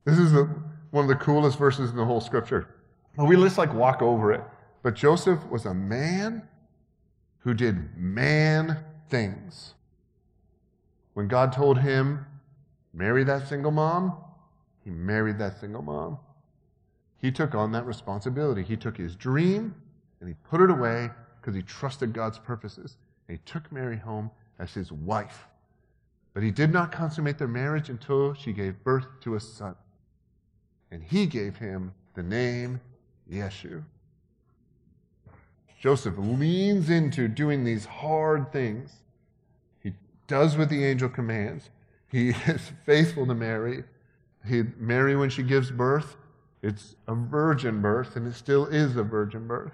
This 0.06 0.19
is 0.19 0.32
the, 0.32 0.48
one 0.91 1.06
of 1.06 1.10
the 1.10 1.15
coolest 1.15 1.58
verses 1.58 1.89
in 1.89 1.98
the 1.98 2.06
whole 2.06 2.21
scripture. 2.21 2.67
We 3.17 3.36
just 3.36 3.58
like 3.58 3.74
walk 3.74 4.04
over 4.04 4.32
it. 4.32 4.43
But 4.86 4.93
Joseph 4.93 5.43
was 5.50 5.65
a 5.65 5.74
man 5.74 6.43
who 7.39 7.56
did 7.56 7.98
man 7.98 8.84
things. 9.10 9.74
When 11.15 11.28
God 11.28 11.52
told 11.52 11.80
him, 11.80 12.28
marry 12.93 13.24
that 13.24 13.48
single 13.48 13.71
mom, 13.71 14.15
he 14.84 14.91
married 14.91 15.39
that 15.39 15.60
single 15.60 15.82
mom. 15.82 16.19
He 17.17 17.32
took 17.32 17.56
on 17.56 17.71
that 17.71 17.88
responsibility. 17.88 18.62
He 18.62 18.78
took 18.78 18.95
his 18.95 19.15
dream 19.15 19.74
and 20.19 20.30
he 20.30 20.36
put 20.48 20.62
it 20.62 20.69
away 20.69 21.10
because 21.41 21.56
he 21.56 21.63
trusted 21.63 22.13
God's 22.13 22.38
purposes. 22.38 22.98
And 23.28 23.39
he 23.39 23.41
took 23.43 23.71
Mary 23.71 23.98
home 23.98 24.30
as 24.60 24.76
his 24.76 24.91
wife. 24.91 25.48
But 26.36 26.43
he 26.43 26.52
did 26.52 26.71
not 26.71 26.91
consummate 26.91 27.39
their 27.39 27.48
marriage 27.48 27.89
until 27.89 28.36
she 28.36 28.54
gave 28.54 28.84
birth 28.84 29.08
to 29.21 29.34
a 29.34 29.39
son. 29.39 29.74
And 30.91 31.02
he 31.02 31.26
gave 31.26 31.56
him 31.56 31.91
the 32.13 32.21
name 32.21 32.82
Yeshu. 33.28 33.82
Joseph 35.80 36.16
leans 36.18 36.90
into 36.90 37.28
doing 37.28 37.64
these 37.64 37.86
hard 37.86 38.52
things. 38.52 38.92
He 39.82 39.94
does 40.28 40.58
what 40.58 40.70
the 40.70 40.84
angel 40.84 41.10
commands. 41.10 41.70
He 42.12 42.30
is 42.48 42.72
faithful 42.86 43.28
to 43.28 43.34
Mary. 43.34 43.84
He, 44.48 44.64
Mary, 44.78 45.16
when 45.16 45.30
she 45.30 45.44
gives 45.44 45.72
birth, 45.72 46.16
it's 46.62 46.96
a 47.08 47.14
virgin 47.16 47.82
birth, 47.82 48.16
and 48.16 48.28
it 48.28 48.34
still 48.34 48.66
is 48.66 48.96
a 48.96 49.04
virgin 49.04 49.48
birth. 49.48 49.74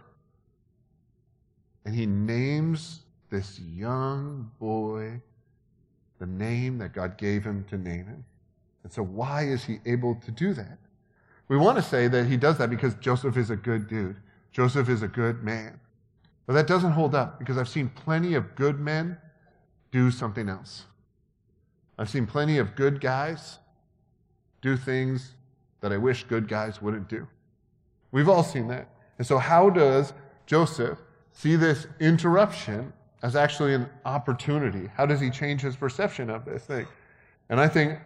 And 1.85 1.95
he 1.95 2.05
names 2.05 3.01
this 3.29 3.59
young 3.59 4.51
boy 4.59 5.21
the 6.19 6.27
name 6.27 6.77
that 6.77 6.93
God 6.93 7.17
gave 7.17 7.43
him 7.43 7.65
to 7.69 7.77
name 7.77 8.05
him. 8.05 8.23
And 8.83 8.93
so, 8.93 9.03
why 9.03 9.43
is 9.43 9.63
he 9.63 9.79
able 9.85 10.15
to 10.15 10.31
do 10.31 10.53
that? 10.53 10.77
We 11.47 11.57
want 11.57 11.77
to 11.77 11.83
say 11.83 12.07
that 12.07 12.27
he 12.27 12.37
does 12.37 12.57
that 12.59 12.69
because 12.69 12.93
Joseph 12.95 13.37
is 13.37 13.49
a 13.49 13.55
good 13.55 13.87
dude. 13.87 14.17
Joseph 14.51 14.87
is 14.87 15.01
a 15.01 15.07
good 15.07 15.43
man. 15.43 15.79
But 16.45 16.53
that 16.53 16.67
doesn't 16.67 16.91
hold 16.91 17.15
up 17.15 17.39
because 17.39 17.57
I've 17.57 17.69
seen 17.69 17.89
plenty 17.89 18.33
of 18.33 18.55
good 18.55 18.79
men 18.79 19.17
do 19.91 20.11
something 20.11 20.49
else. 20.49 20.85
I've 21.97 22.09
seen 22.09 22.25
plenty 22.25 22.57
of 22.57 22.75
good 22.75 22.99
guys 22.99 23.59
do 24.61 24.75
things 24.75 25.35
that 25.81 25.91
I 25.91 25.97
wish 25.97 26.23
good 26.23 26.47
guys 26.47 26.81
wouldn't 26.81 27.09
do. 27.09 27.27
We've 28.11 28.29
all 28.29 28.43
seen 28.43 28.67
that. 28.67 28.87
And 29.17 29.25
so, 29.25 29.37
how 29.37 29.69
does 29.69 30.13
Joseph 30.45 30.99
see 31.31 31.55
this 31.55 31.87
interruption 31.99 32.93
as 33.23 33.35
actually 33.35 33.73
an 33.73 33.89
opportunity. 34.05 34.89
How 34.95 35.05
does 35.05 35.19
he 35.19 35.29
change 35.29 35.61
his 35.61 35.75
perception 35.75 36.29
of 36.29 36.45
this 36.45 36.63
thing? 36.63 36.87
And 37.49 37.59
I 37.59 37.67
think, 37.67 37.99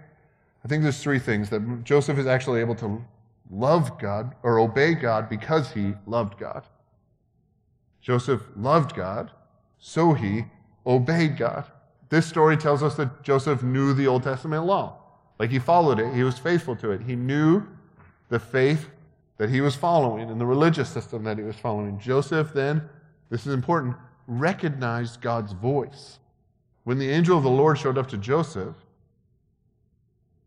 I 0.63 0.67
think 0.67 0.83
there's 0.83 1.01
three 1.01 1.19
things 1.19 1.49
that 1.49 1.83
Joseph 1.83 2.17
is 2.17 2.27
actually 2.27 2.59
able 2.59 2.75
to 2.75 3.03
love 3.49 3.97
God 3.99 4.35
or 4.43 4.59
obey 4.59 4.93
God 4.93 5.29
because 5.29 5.71
he 5.71 5.93
loved 6.05 6.37
God. 6.37 6.65
Joseph 8.05 8.43
loved 8.55 8.95
God, 8.95 9.31
so 9.79 10.13
he 10.13 10.45
obeyed 10.85 11.37
God. 11.37 11.65
This 12.09 12.27
story 12.27 12.55
tells 12.55 12.83
us 12.83 12.93
that 12.97 13.23
Joseph 13.23 13.63
knew 13.63 13.95
the 13.95 14.05
Old 14.05 14.21
Testament 14.21 14.63
law. 14.63 14.99
Like 15.39 15.49
he 15.49 15.57
followed 15.57 15.99
it, 15.99 16.13
he 16.13 16.21
was 16.21 16.37
faithful 16.37 16.75
to 16.75 16.91
it. 16.91 17.01
He 17.01 17.15
knew 17.15 17.63
the 18.29 18.37
faith 18.37 18.89
that 19.37 19.49
he 19.49 19.59
was 19.59 19.75
following 19.75 20.29
and 20.29 20.39
the 20.39 20.45
religious 20.45 20.87
system 20.87 21.23
that 21.23 21.39
he 21.39 21.43
was 21.43 21.55
following. 21.55 21.97
Joseph 21.97 22.53
then, 22.53 22.87
this 23.31 23.47
is 23.47 23.55
important, 23.55 23.95
recognized 24.27 25.19
God's 25.19 25.53
voice. 25.53 26.19
When 26.83 26.99
the 26.99 27.09
angel 27.09 27.35
of 27.35 27.43
the 27.43 27.49
Lord 27.49 27.79
showed 27.79 27.97
up 27.97 28.07
to 28.09 28.17
Joseph, 28.17 28.75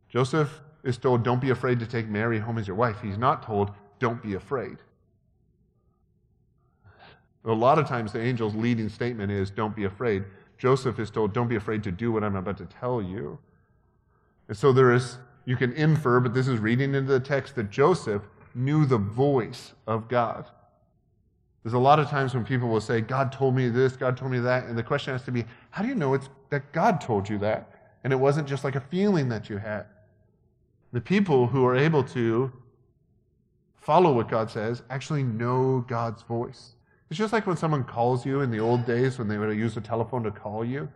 Joseph 0.09 0.61
is 0.85 0.97
told, 0.97 1.25
Don't 1.25 1.41
be 1.41 1.51
afraid 1.51 1.81
to 1.81 1.87
take 1.87 2.07
Mary 2.07 2.39
home 2.39 2.57
as 2.57 2.69
your 2.69 2.77
wife. 2.77 3.01
He's 3.03 3.19
not 3.19 3.43
told, 3.43 3.73
Don't 3.99 4.23
be 4.23 4.35
afraid. 4.35 4.77
A 7.45 7.53
lot 7.53 7.79
of 7.79 7.87
times 7.87 8.13
the 8.13 8.21
angel's 8.21 8.55
leading 8.55 8.89
statement 8.89 9.33
is, 9.33 9.51
Don't 9.51 9.75
be 9.75 9.85
afraid. 9.85 10.25
Joseph 10.59 10.99
is 10.99 11.11
told, 11.11 11.33
Don't 11.33 11.49
be 11.49 11.57
afraid 11.57 11.83
to 11.85 11.93
do 11.93 12.13
what 12.13 12.25
I'm 12.25 12.37
about 12.37 12.59
to 12.59 12.67
tell 12.67 13.01
you. 13.01 13.39
And 14.49 14.57
so 14.57 14.73
there 14.73 14.93
is, 14.93 15.19
you 15.45 15.57
can 15.57 15.73
infer, 15.73 16.21
but 16.21 16.35
this 16.35 16.49
is 16.49 16.59
reading 16.59 16.95
into 16.95 17.13
the 17.13 17.21
text, 17.21 17.55
that 17.57 17.71
Joseph 17.71 18.23
knew 18.55 18.85
the 18.85 18.99
voice 18.99 19.73
of 19.87 20.09
God. 20.09 20.47
There's 21.63 21.75
a 21.75 21.79
lot 21.79 21.99
of 21.99 22.09
times 22.09 22.35
when 22.35 22.45
people 22.45 22.69
will 22.69 22.81
say, 22.81 23.01
God 23.01 23.31
told 23.31 23.55
me 23.55 23.69
this, 23.69 23.97
God 23.97 24.17
told 24.17 24.31
me 24.31 24.39
that. 24.41 24.65
And 24.65 24.79
the 24.79 24.83
question 24.83 25.13
has 25.13 25.23
to 25.25 25.33
be, 25.33 25.45
how 25.71 25.83
do 25.83 25.89
you 25.89 25.95
know 25.95 26.15
it's 26.15 26.29
that 26.51 26.73
God 26.73 27.01
told 27.01 27.29
you 27.29 27.39
that? 27.39 27.71
And 28.05 28.13
it 28.13 28.17
wasn't 28.17 28.49
just 28.49 28.65
like 28.65 28.75
a 28.75 28.81
feeling 28.81 29.29
that 29.29 29.51
you 29.51 29.59
had. 29.59 29.87
The 30.93 31.01
people 31.01 31.47
who 31.47 31.67
are 31.67 31.77
able 31.77 32.03
to 32.05 32.53
follow 33.77 34.13
what 34.13 34.29
God 34.29 34.51
says 34.51 34.83
actually 34.89 35.23
know 35.23 35.85
God's 35.87 36.23
voice. 36.23 36.75
It's 37.11 37.19
just 37.19 37.33
like 37.33 37.47
when 37.47 37.57
someone 37.57 37.85
calls 37.85 38.27
you 38.27 38.41
in 38.41 38.51
the 38.51 38.61
old 38.61 38.85
days 38.87 39.19
when 39.19 39.29
they 39.29 39.39
would 39.39 39.57
use 39.57 39.77
a 39.77 39.81
telephone 39.81 40.23
to 40.25 40.31
call 40.31 40.65
you. 40.65 40.89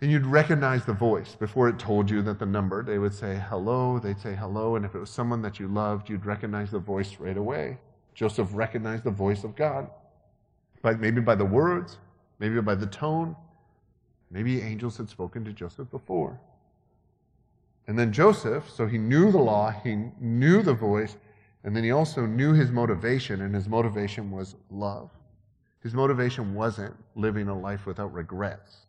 And 0.00 0.10
you'd 0.10 0.26
recognize 0.26 0.84
the 0.84 0.92
voice 0.92 1.36
before 1.36 1.68
it 1.68 1.78
told 1.78 2.10
you 2.10 2.22
that 2.22 2.40
the 2.40 2.46
number. 2.46 2.82
They 2.82 2.98
would 2.98 3.14
say 3.14 3.40
hello, 3.48 4.00
they'd 4.00 4.18
say 4.18 4.34
hello, 4.34 4.74
and 4.74 4.84
if 4.84 4.96
it 4.96 4.98
was 4.98 5.10
someone 5.10 5.42
that 5.42 5.60
you 5.60 5.68
loved, 5.68 6.10
you'd 6.10 6.26
recognize 6.26 6.72
the 6.72 6.80
voice 6.80 7.18
right 7.20 7.36
away. 7.36 7.78
Joseph 8.14 8.48
recognized 8.52 9.04
the 9.04 9.12
voice 9.12 9.44
of 9.44 9.54
God. 9.54 9.88
By, 10.82 10.94
maybe 10.94 11.20
by 11.20 11.36
the 11.36 11.44
words, 11.44 11.98
maybe 12.40 12.60
by 12.60 12.74
the 12.74 12.86
tone. 12.86 13.36
Maybe 14.32 14.60
angels 14.60 14.96
had 14.96 15.08
spoken 15.08 15.44
to 15.44 15.52
Joseph 15.52 15.88
before. 15.90 16.40
And 17.86 17.96
then 17.96 18.12
Joseph, 18.12 18.68
so 18.68 18.86
he 18.86 18.98
knew 18.98 19.30
the 19.30 19.38
law, 19.38 19.70
he 19.70 19.96
knew 20.20 20.62
the 20.62 20.74
voice, 20.74 21.16
and 21.64 21.76
then 21.76 21.84
he 21.84 21.90
also 21.92 22.26
knew 22.26 22.52
his 22.52 22.70
motivation, 22.70 23.40
and 23.42 23.54
his 23.54 23.68
motivation 23.68 24.30
was 24.30 24.56
love. 24.70 25.10
His 25.80 25.94
motivation 25.94 26.54
wasn't 26.54 26.94
living 27.14 27.48
a 27.48 27.58
life 27.58 27.86
without 27.86 28.12
regrets. 28.12 28.86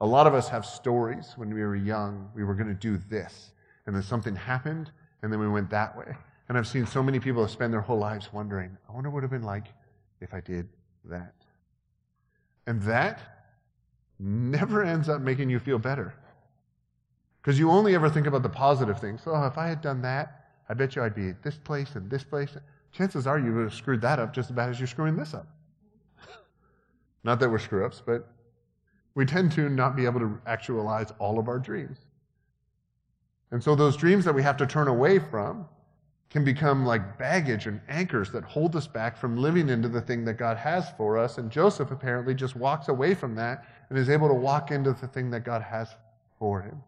A 0.00 0.06
lot 0.06 0.26
of 0.26 0.34
us 0.34 0.48
have 0.48 0.66
stories 0.66 1.32
when 1.36 1.52
we 1.52 1.62
were 1.62 1.76
young, 1.76 2.30
we 2.34 2.44
were 2.44 2.54
going 2.54 2.68
to 2.68 2.74
do 2.74 2.98
this, 3.08 3.52
and 3.86 3.94
then 3.94 4.02
something 4.02 4.36
happened, 4.36 4.90
and 5.22 5.32
then 5.32 5.40
we 5.40 5.48
went 5.48 5.70
that 5.70 5.96
way. 5.96 6.14
And 6.48 6.56
I've 6.56 6.68
seen 6.68 6.86
so 6.86 7.02
many 7.02 7.18
people 7.18 7.46
spend 7.48 7.72
their 7.72 7.80
whole 7.80 7.98
lives 7.98 8.32
wondering, 8.32 8.76
I 8.88 8.92
wonder 8.92 9.10
what 9.10 9.18
it 9.18 9.22
would 9.22 9.22
have 9.24 9.30
been 9.30 9.42
like 9.42 9.68
if 10.20 10.34
I 10.34 10.40
did 10.40 10.68
that. 11.04 11.34
And 12.66 12.82
that 12.82 13.20
never 14.18 14.84
ends 14.84 15.08
up 15.08 15.20
making 15.20 15.50
you 15.50 15.58
feel 15.58 15.78
better. 15.78 16.14
Because 17.40 17.58
you 17.58 17.70
only 17.70 17.94
ever 17.94 18.10
think 18.10 18.26
about 18.26 18.42
the 18.42 18.48
positive 18.48 19.00
things. 19.00 19.22
Oh, 19.26 19.46
if 19.46 19.56
I 19.56 19.68
had 19.68 19.80
done 19.80 20.02
that, 20.02 20.45
I 20.68 20.74
bet 20.74 20.96
you 20.96 21.02
I'd 21.02 21.14
be 21.14 21.28
at 21.30 21.42
this 21.42 21.56
place 21.56 21.94
and 21.94 22.10
this 22.10 22.24
place. 22.24 22.56
Chances 22.92 23.26
are 23.26 23.38
you 23.38 23.54
would 23.54 23.64
have 23.64 23.74
screwed 23.74 24.00
that 24.00 24.18
up 24.18 24.32
just 24.32 24.54
bad 24.54 24.70
as 24.70 24.80
you're 24.80 24.86
screwing 24.86 25.16
this 25.16 25.34
up. 25.34 25.46
not 27.24 27.38
that 27.40 27.50
we're 27.50 27.58
screw 27.58 27.84
ups, 27.84 28.02
but 28.04 28.28
we 29.14 29.24
tend 29.24 29.52
to 29.52 29.68
not 29.68 29.96
be 29.96 30.04
able 30.04 30.20
to 30.20 30.38
actualize 30.46 31.12
all 31.18 31.38
of 31.38 31.48
our 31.48 31.58
dreams. 31.58 31.98
And 33.50 33.62
so 33.62 33.74
those 33.74 33.96
dreams 33.96 34.24
that 34.24 34.34
we 34.34 34.42
have 34.42 34.56
to 34.58 34.66
turn 34.66 34.88
away 34.88 35.18
from 35.18 35.66
can 36.30 36.44
become 36.44 36.84
like 36.84 37.18
baggage 37.18 37.66
and 37.66 37.80
anchors 37.88 38.32
that 38.32 38.44
hold 38.44 38.74
us 38.74 38.86
back 38.86 39.16
from 39.16 39.36
living 39.36 39.68
into 39.68 39.88
the 39.88 40.00
thing 40.00 40.24
that 40.24 40.34
God 40.34 40.56
has 40.56 40.90
for 40.96 41.16
us. 41.16 41.38
And 41.38 41.50
Joseph 41.50 41.92
apparently 41.92 42.34
just 42.34 42.56
walks 42.56 42.88
away 42.88 43.14
from 43.14 43.34
that 43.36 43.64
and 43.88 43.98
is 43.98 44.10
able 44.10 44.28
to 44.28 44.34
walk 44.34 44.70
into 44.70 44.92
the 44.92 45.06
thing 45.06 45.30
that 45.30 45.44
God 45.44 45.62
has 45.62 45.94
for 46.38 46.60
him. 46.60 46.82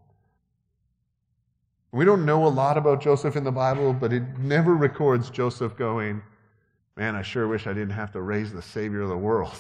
We 1.91 2.05
don't 2.05 2.27
know 2.27 2.47
a 2.47 2.49
lot 2.49 2.77
about 2.77 3.01
Joseph 3.01 3.37
in 3.37 3.45
the 3.45 3.53
Bible, 3.53 3.93
but 3.93 4.13
it 4.13 4.23
never 4.39 4.75
records 4.75 5.31
Joseph 5.31 5.77
going, 5.77 6.23
Man, 6.97 7.15
I 7.15 7.23
sure 7.23 7.47
wish 7.47 7.69
I 7.69 7.73
didn't 7.73 7.91
have 7.91 8.11
to 8.13 8.23
raise 8.23 8.53
the 8.53 8.61
Savior 8.61 9.03
of 9.03 9.09
the 9.09 9.17
world. 9.17 9.57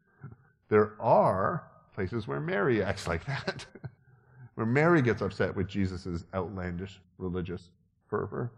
there 0.68 0.92
are 0.98 1.64
places 1.94 2.26
where 2.26 2.40
Mary 2.40 2.82
acts 2.82 3.06
like 3.06 3.24
that, 3.26 3.66
where 4.54 4.66
Mary 4.66 5.02
gets 5.02 5.20
upset 5.20 5.54
with 5.54 5.68
Jesus' 5.68 6.24
outlandish 6.34 7.00
religious 7.18 7.68
fervor. 8.08 8.50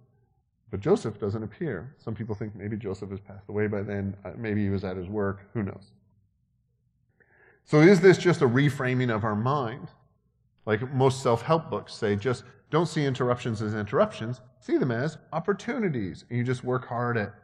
But 0.71 0.81
Joseph 0.81 1.19
doesn't 1.19 1.43
appear. 1.43 1.95
Some 1.99 2.15
people 2.15 2.35
think 2.35 2.55
maybe 2.55 2.77
Joseph 2.77 3.11
has 3.11 3.21
passed 3.21 3.49
away 3.49 3.67
by 3.67 3.83
then. 3.83 4.17
Uh, 4.25 4.31
maybe 4.37 4.63
he 4.63 4.71
was 4.71 4.85
at 4.85 4.97
his 4.97 5.09
work. 5.09 5.49
Who 5.53 5.63
knows? 5.63 5.91
So 7.65 7.81
is 7.81 8.01
this 8.01 8.19
just 8.19 8.43
a 8.43 8.49
reframing 8.49 9.15
of 9.15 9.25
our 9.25 9.37
mind? 9.37 9.89
Like 10.65 10.93
most 10.93 11.23
self 11.23 11.43
help 11.43 11.71
books 11.71 11.95
say, 11.95 12.17
just 12.17 12.45
don't 12.71 12.87
see 12.87 13.05
interruptions 13.05 13.63
as 13.63 13.75
interruptions, 13.75 14.41
see 14.61 14.77
them 14.77 14.91
as 14.91 15.19
opportunities. 15.33 16.25
And 16.29 16.39
you 16.39 16.45
just 16.45 16.65
work 16.65 16.87
hard 16.87 17.17
at 17.17 17.35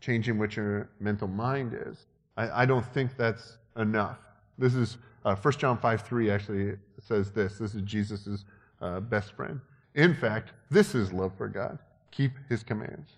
changing 0.00 0.38
what 0.38 0.56
your 0.56 0.90
mental 1.00 1.28
mind 1.28 1.74
is. 1.74 2.06
I, 2.36 2.62
I 2.62 2.66
don't 2.66 2.86
think 2.94 3.16
that's 3.16 3.58
enough. 3.76 4.18
This 4.56 4.74
is 4.74 4.98
uh, 5.24 5.34
1 5.34 5.54
John 5.54 5.78
5 5.78 6.02
3 6.02 6.30
actually 6.30 6.76
says 7.00 7.32
this. 7.32 7.58
This 7.58 7.74
is 7.74 7.82
Jesus' 7.82 8.44
uh, 8.80 9.00
best 9.00 9.32
friend. 9.32 9.60
In 9.94 10.14
fact, 10.14 10.52
this 10.70 10.94
is 10.94 11.12
love 11.12 11.32
for 11.36 11.48
God 11.48 11.78
keep 12.10 12.32
his 12.48 12.62
commands. 12.62 13.12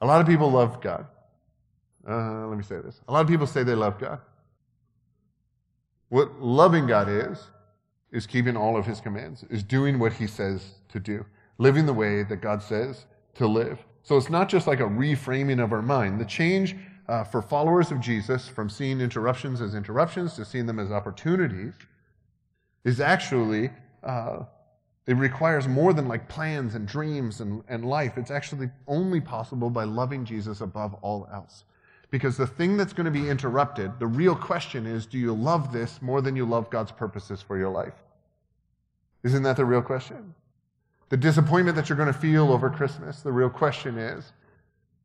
A 0.00 0.06
lot 0.06 0.20
of 0.20 0.26
people 0.26 0.50
love 0.50 0.80
God. 0.80 1.06
Uh, 2.08 2.46
let 2.46 2.56
me 2.56 2.64
say 2.64 2.80
this. 2.80 3.00
A 3.08 3.12
lot 3.12 3.20
of 3.20 3.28
people 3.28 3.46
say 3.46 3.62
they 3.62 3.74
love 3.74 3.98
God. 3.98 4.20
What 6.08 6.40
loving 6.40 6.86
God 6.86 7.08
is, 7.08 7.38
is 8.12 8.26
keeping 8.26 8.56
all 8.56 8.76
of 8.76 8.86
his 8.86 9.00
commands, 9.00 9.44
is 9.50 9.62
doing 9.62 9.98
what 9.98 10.12
he 10.12 10.26
says 10.26 10.74
to 10.88 11.00
do, 11.00 11.24
living 11.58 11.86
the 11.86 11.92
way 11.92 12.22
that 12.22 12.40
God 12.40 12.62
says 12.62 13.06
to 13.34 13.46
live. 13.46 13.78
So 14.02 14.16
it's 14.16 14.30
not 14.30 14.48
just 14.48 14.66
like 14.66 14.80
a 14.80 14.84
reframing 14.84 15.62
of 15.62 15.72
our 15.72 15.82
mind. 15.82 16.20
The 16.20 16.24
change 16.24 16.76
uh, 17.08 17.24
for 17.24 17.42
followers 17.42 17.90
of 17.90 18.00
Jesus 18.00 18.48
from 18.48 18.68
seeing 18.68 19.00
interruptions 19.00 19.60
as 19.60 19.74
interruptions 19.74 20.34
to 20.34 20.44
seeing 20.44 20.66
them 20.66 20.78
as 20.78 20.90
opportunities 20.90 21.74
is 22.84 23.00
actually 23.00 23.70
uh, 24.02 24.44
it 25.06 25.16
requires 25.16 25.68
more 25.68 25.92
than 25.92 26.08
like 26.08 26.28
plans 26.28 26.74
and 26.74 26.86
dreams 26.86 27.40
and, 27.40 27.62
and 27.68 27.84
life. 27.84 28.18
It's 28.18 28.32
actually 28.32 28.70
only 28.88 29.20
possible 29.20 29.70
by 29.70 29.84
loving 29.84 30.24
Jesus 30.24 30.60
above 30.60 30.94
all 30.94 31.28
else. 31.32 31.64
Because 32.10 32.36
the 32.36 32.46
thing 32.46 32.76
that's 32.76 32.92
going 32.92 33.04
to 33.04 33.10
be 33.10 33.28
interrupted, 33.28 33.98
the 33.98 34.06
real 34.06 34.34
question 34.34 34.86
is 34.86 35.06
do 35.06 35.18
you 35.18 35.34
love 35.34 35.72
this 35.72 36.00
more 36.00 36.22
than 36.22 36.36
you 36.36 36.44
love 36.44 36.70
God's 36.70 36.92
purposes 36.92 37.42
for 37.42 37.58
your 37.58 37.68
life? 37.68 37.94
Isn't 39.22 39.42
that 39.42 39.56
the 39.56 39.64
real 39.64 39.82
question? 39.82 40.34
The 41.08 41.16
disappointment 41.16 41.76
that 41.76 41.88
you're 41.88 41.96
going 41.96 42.12
to 42.12 42.18
feel 42.18 42.52
over 42.52 42.70
Christmas, 42.70 43.20
the 43.20 43.32
real 43.32 43.50
question 43.50 43.98
is 43.98 44.32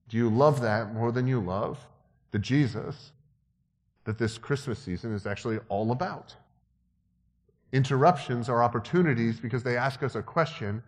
do 0.09 0.17
you 0.17 0.29
love 0.29 0.61
that 0.61 0.93
more 0.93 1.11
than 1.11 1.25
you 1.25 1.39
love 1.39 1.79
the 2.31 2.39
Jesus 2.39 3.11
that 4.03 4.17
this 4.17 4.37
Christmas 4.37 4.77
season 4.77 5.13
is 5.13 5.25
actually 5.25 5.59
all 5.69 5.91
about? 5.91 6.35
Interruptions 7.71 8.49
are 8.49 8.61
opportunities 8.61 9.39
because 9.39 9.63
they 9.63 9.77
ask 9.77 10.03
us 10.03 10.15
a 10.15 10.21
question, 10.21 10.83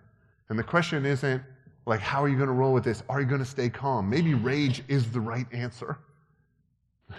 and 0.49 0.59
the 0.59 0.63
question 0.63 1.05
isn't 1.05 1.41
like, 1.85 1.99
how 1.99 2.23
are 2.23 2.29
you 2.29 2.35
going 2.35 2.47
to 2.47 2.53
roll 2.53 2.73
with 2.73 2.83
this? 2.83 3.03
Are 3.09 3.19
you 3.19 3.27
going 3.27 3.41
to 3.41 3.45
stay 3.45 3.69
calm? 3.69 4.09
Maybe 4.09 4.33
rage 4.33 4.83
is 4.87 5.11
the 5.11 5.19
right 5.19 5.47
answer. 5.51 5.97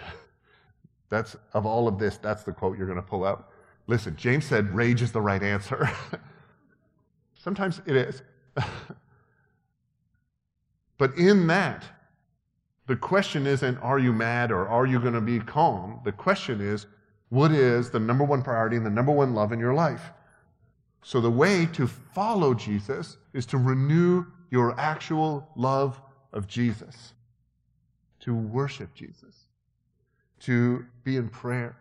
That's 1.09 1.35
of 1.53 1.65
all 1.65 1.87
of 1.87 1.99
this, 1.99 2.17
that's 2.17 2.43
the 2.43 2.51
quote 2.51 2.77
you're 2.77 2.87
going 2.87 2.97
to 2.97 3.03
pull 3.03 3.23
out. 3.23 3.51
Listen, 3.87 4.15
James 4.15 4.43
said 4.43 4.73
rage 4.73 5.01
is 5.03 5.11
the 5.11 5.21
right 5.21 5.41
answer. 5.43 5.89
Sometimes 7.35 7.79
it 7.85 7.95
is. 7.95 8.23
but 10.97 11.15
in 11.15 11.45
that, 11.47 11.85
the 12.87 12.95
question 12.95 13.45
isn't, 13.45 13.77
are 13.77 13.99
you 13.99 14.13
mad 14.13 14.51
or 14.51 14.67
are 14.67 14.85
you 14.85 14.99
going 14.99 15.13
to 15.13 15.21
be 15.21 15.39
calm? 15.39 16.01
The 16.03 16.11
question 16.11 16.59
is, 16.59 16.87
what 17.29 17.51
is 17.51 17.89
the 17.89 17.99
number 17.99 18.23
one 18.23 18.41
priority 18.41 18.77
and 18.77 18.85
the 18.85 18.89
number 18.89 19.11
one 19.11 19.33
love 19.33 19.51
in 19.51 19.59
your 19.59 19.73
life? 19.73 20.11
So, 21.03 21.21
the 21.21 21.29
way 21.29 21.67
to 21.73 21.85
follow 21.85 22.55
Jesus 22.55 23.17
is 23.33 23.45
to 23.47 23.57
renew 23.57 24.25
your 24.49 24.79
actual 24.79 25.47
love 25.55 26.01
of 26.33 26.47
Jesus, 26.47 27.13
to 28.21 28.35
worship 28.35 28.93
Jesus, 28.93 29.35
to 30.41 30.85
be 31.03 31.17
in 31.17 31.29
prayer 31.29 31.77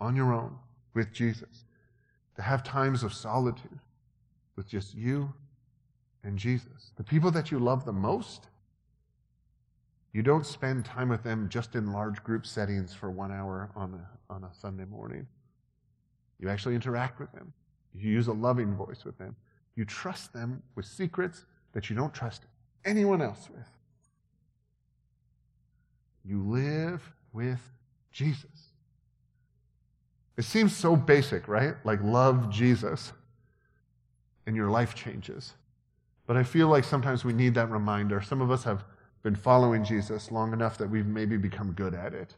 on 0.00 0.16
your 0.16 0.32
own 0.32 0.56
with 0.94 1.12
Jesus, 1.12 1.64
to 2.36 2.42
have 2.42 2.62
times 2.62 3.02
of 3.02 3.12
solitude 3.12 3.78
with 4.56 4.68
just 4.68 4.94
you 4.94 5.32
and 6.24 6.38
Jesus. 6.38 6.92
The 6.96 7.04
people 7.04 7.30
that 7.30 7.50
you 7.50 7.58
love 7.58 7.84
the 7.84 7.92
most, 7.92 8.48
you 10.12 10.22
don't 10.22 10.46
spend 10.46 10.84
time 10.84 11.08
with 11.08 11.22
them 11.22 11.48
just 11.48 11.74
in 11.74 11.92
large 11.92 12.22
group 12.24 12.46
settings 12.46 12.92
for 12.92 13.10
one 13.10 13.30
hour 13.30 13.70
on 13.76 13.94
a, 13.94 14.32
on 14.32 14.44
a 14.44 14.50
Sunday 14.52 14.84
morning. 14.84 15.26
You 16.38 16.48
actually 16.48 16.74
interact 16.74 17.20
with 17.20 17.30
them. 17.32 17.52
You 17.94 18.10
use 18.10 18.28
a 18.28 18.32
loving 18.32 18.74
voice 18.74 19.04
with 19.04 19.18
them. 19.18 19.36
You 19.76 19.84
trust 19.84 20.32
them 20.32 20.62
with 20.74 20.86
secrets 20.86 21.44
that 21.72 21.90
you 21.90 21.96
don't 21.96 22.12
trust 22.12 22.42
anyone 22.84 23.22
else 23.22 23.48
with. 23.50 23.66
You 26.24 26.42
live 26.42 27.02
with 27.32 27.60
Jesus. 28.12 28.44
It 30.36 30.44
seems 30.44 30.76
so 30.76 30.96
basic, 30.96 31.48
right? 31.48 31.74
Like 31.84 32.02
love 32.02 32.50
Jesus 32.50 33.12
and 34.46 34.56
your 34.56 34.70
life 34.70 34.94
changes. 34.94 35.54
But 36.26 36.36
I 36.36 36.42
feel 36.42 36.68
like 36.68 36.84
sometimes 36.84 37.24
we 37.24 37.32
need 37.32 37.54
that 37.54 37.70
reminder. 37.70 38.20
Some 38.20 38.40
of 38.40 38.50
us 38.50 38.64
have 38.64 38.84
been 39.22 39.34
following 39.34 39.84
Jesus 39.84 40.30
long 40.30 40.52
enough 40.52 40.78
that 40.78 40.88
we've 40.88 41.06
maybe 41.06 41.36
become 41.36 41.72
good 41.72 41.94
at 41.94 42.14
it. 42.14 42.34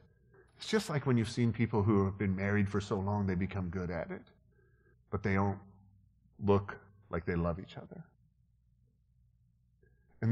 It's 0.56 0.66
just 0.68 0.88
like 0.90 1.06
when 1.06 1.16
you've 1.16 1.30
seen 1.30 1.52
people 1.52 1.82
who 1.82 2.04
have 2.04 2.16
been 2.18 2.34
married 2.34 2.68
for 2.68 2.80
so 2.80 2.96
long, 2.98 3.26
they 3.26 3.34
become 3.34 3.68
good 3.68 3.90
at 3.90 4.10
it, 4.10 4.22
but 5.10 5.22
they 5.22 5.34
don't 5.34 5.58
look 6.44 6.76
like 7.10 7.24
they 7.24 7.34
love 7.34 7.58
each 7.58 7.76
other. 7.76 8.02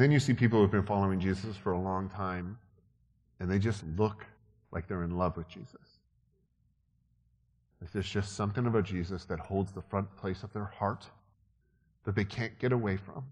And 0.00 0.06
then 0.06 0.12
you 0.12 0.18
see 0.18 0.32
people 0.32 0.58
who've 0.58 0.70
been 0.70 0.86
following 0.86 1.20
Jesus 1.20 1.58
for 1.58 1.72
a 1.72 1.78
long 1.78 2.08
time, 2.08 2.56
and 3.38 3.50
they 3.50 3.58
just 3.58 3.84
look 3.98 4.24
like 4.72 4.88
they're 4.88 5.02
in 5.02 5.18
love 5.18 5.36
with 5.36 5.46
Jesus. 5.46 5.98
There's 7.92 8.08
just 8.08 8.34
something 8.34 8.64
about 8.64 8.84
Jesus 8.84 9.26
that 9.26 9.38
holds 9.38 9.72
the 9.72 9.82
front 9.82 10.08
place 10.16 10.42
of 10.42 10.54
their 10.54 10.64
heart 10.64 11.06
that 12.04 12.14
they 12.14 12.24
can't 12.24 12.58
get 12.58 12.72
away 12.72 12.96
from. 12.96 13.26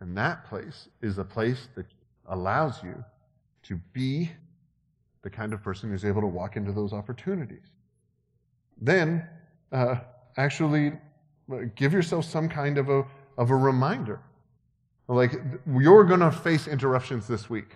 And 0.00 0.14
that 0.14 0.44
place 0.44 0.90
is 1.00 1.16
a 1.16 1.24
place 1.24 1.68
that 1.74 1.86
allows 2.28 2.82
you 2.82 3.02
to 3.62 3.76
be 3.94 4.30
the 5.22 5.30
kind 5.30 5.54
of 5.54 5.62
person 5.62 5.88
who's 5.88 6.04
able 6.04 6.20
to 6.20 6.26
walk 6.26 6.56
into 6.56 6.72
those 6.72 6.92
opportunities. 6.92 7.70
Then, 8.78 9.26
uh, 9.72 10.00
actually, 10.36 10.92
uh, 11.50 11.60
give 11.76 11.94
yourself 11.94 12.26
some 12.26 12.46
kind 12.46 12.76
of 12.76 12.90
a, 12.90 13.06
of 13.38 13.48
a 13.48 13.56
reminder. 13.56 14.20
Like, 15.10 15.40
you're 15.66 16.04
going 16.04 16.20
to 16.20 16.30
face 16.30 16.68
interruptions 16.68 17.26
this 17.26 17.50
week. 17.50 17.74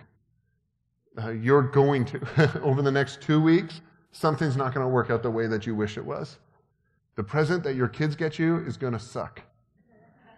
Uh, 1.21 1.31
you're 1.31 1.63
going 1.63 2.05
to. 2.05 2.61
Over 2.63 2.81
the 2.81 2.91
next 2.91 3.21
two 3.21 3.41
weeks, 3.41 3.81
something's 4.13 4.55
not 4.55 4.73
going 4.73 4.85
to 4.85 4.89
work 4.89 5.09
out 5.09 5.21
the 5.21 5.29
way 5.29 5.45
that 5.47 5.67
you 5.67 5.75
wish 5.75 5.97
it 5.97 6.05
was. 6.05 6.37
The 7.17 7.23
present 7.23 7.61
that 7.65 7.75
your 7.75 7.89
kids 7.89 8.15
get 8.15 8.39
you 8.39 8.59
is 8.59 8.77
going 8.77 8.93
to 8.93 8.99
suck. 8.99 9.41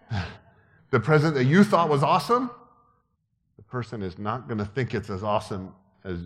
the 0.90 1.00
present 1.00 1.36
that 1.36 1.44
you 1.44 1.64
thought 1.64 1.88
was 1.88 2.02
awesome, 2.02 2.50
the 3.58 3.64
person 3.64 4.02
is 4.02 4.18
not 4.18 4.48
going 4.48 4.58
to 4.58 4.66
think 4.66 4.96
it's 4.96 5.12
as 5.12 5.22
awesome 5.22 5.76
as 6.04 6.22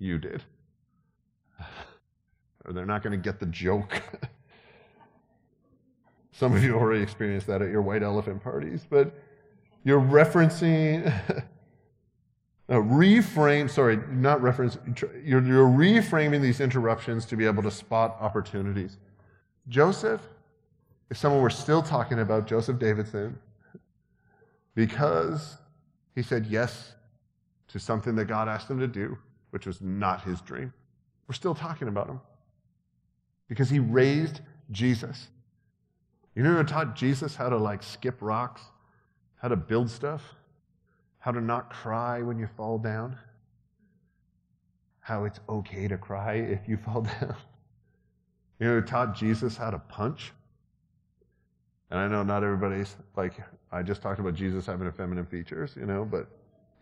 you 0.00 0.18
did. 0.18 0.42
or 2.64 2.72
they're 2.72 2.84
not 2.84 3.04
going 3.04 3.12
to 3.12 3.22
get 3.22 3.38
the 3.38 3.46
joke. 3.46 4.02
Some 6.32 6.56
of 6.56 6.64
you 6.64 6.74
already 6.74 7.00
experienced 7.00 7.46
that 7.46 7.62
at 7.62 7.70
your 7.70 7.82
white 7.82 8.02
elephant 8.02 8.42
parties, 8.42 8.84
but 8.90 9.14
you're 9.84 10.00
referencing 10.00 11.06
uh, 12.68 12.74
reframe, 12.74 13.68
sorry, 13.68 13.98
not 14.10 14.40
reference, 14.42 14.78
you're, 15.24 15.42
you're 15.42 15.68
reframing 15.68 16.40
these 16.40 16.60
interruptions 16.60 17.24
to 17.26 17.36
be 17.36 17.46
able 17.46 17.62
to 17.62 17.70
spot 17.70 18.16
opportunities. 18.20 18.98
Joseph, 19.68 20.20
if 21.10 21.16
someone 21.16 21.42
were 21.42 21.50
still 21.50 21.82
talking 21.82 22.20
about 22.20 22.46
Joseph 22.46 22.78
Davidson, 22.78 23.38
because 24.74 25.56
he 26.14 26.22
said 26.22 26.46
yes 26.46 26.94
to 27.68 27.78
something 27.78 28.14
that 28.16 28.26
God 28.26 28.48
asked 28.48 28.70
him 28.70 28.78
to 28.78 28.86
do, 28.86 29.18
which 29.50 29.66
was 29.66 29.80
not 29.80 30.22
his 30.22 30.40
dream, 30.40 30.72
we're 31.26 31.34
still 31.34 31.54
talking 31.54 31.88
about 31.88 32.08
him. 32.08 32.20
Because 33.48 33.68
he 33.68 33.80
raised 33.80 34.40
Jesus. 34.70 35.28
You 36.34 36.44
know 36.44 36.54
who 36.54 36.64
taught 36.64 36.94
Jesus 36.94 37.34
how 37.34 37.48
to 37.48 37.56
like 37.56 37.82
skip 37.82 38.16
rocks, 38.20 38.62
how 39.40 39.48
to 39.48 39.56
build 39.56 39.90
stuff? 39.90 40.34
how 41.20 41.30
to 41.30 41.40
not 41.40 41.70
cry 41.70 42.22
when 42.22 42.38
you 42.38 42.48
fall 42.56 42.78
down, 42.78 43.16
how 45.00 45.24
it's 45.24 45.38
okay 45.48 45.86
to 45.86 45.96
cry 45.96 46.34
if 46.34 46.66
you 46.66 46.76
fall 46.76 47.02
down. 47.02 47.36
You 48.58 48.66
know, 48.66 48.80
taught 48.80 49.14
Jesus 49.14 49.56
how 49.56 49.70
to 49.70 49.78
punch. 49.78 50.32
And 51.90 51.98
I 51.98 52.08
know 52.08 52.22
not 52.22 52.42
everybody's 52.42 52.96
like, 53.16 53.34
I 53.72 53.82
just 53.82 54.02
talked 54.02 54.20
about 54.20 54.34
Jesus 54.34 54.66
having 54.66 54.90
feminine 54.92 55.26
features, 55.26 55.74
you 55.76 55.86
know, 55.86 56.04
but 56.04 56.28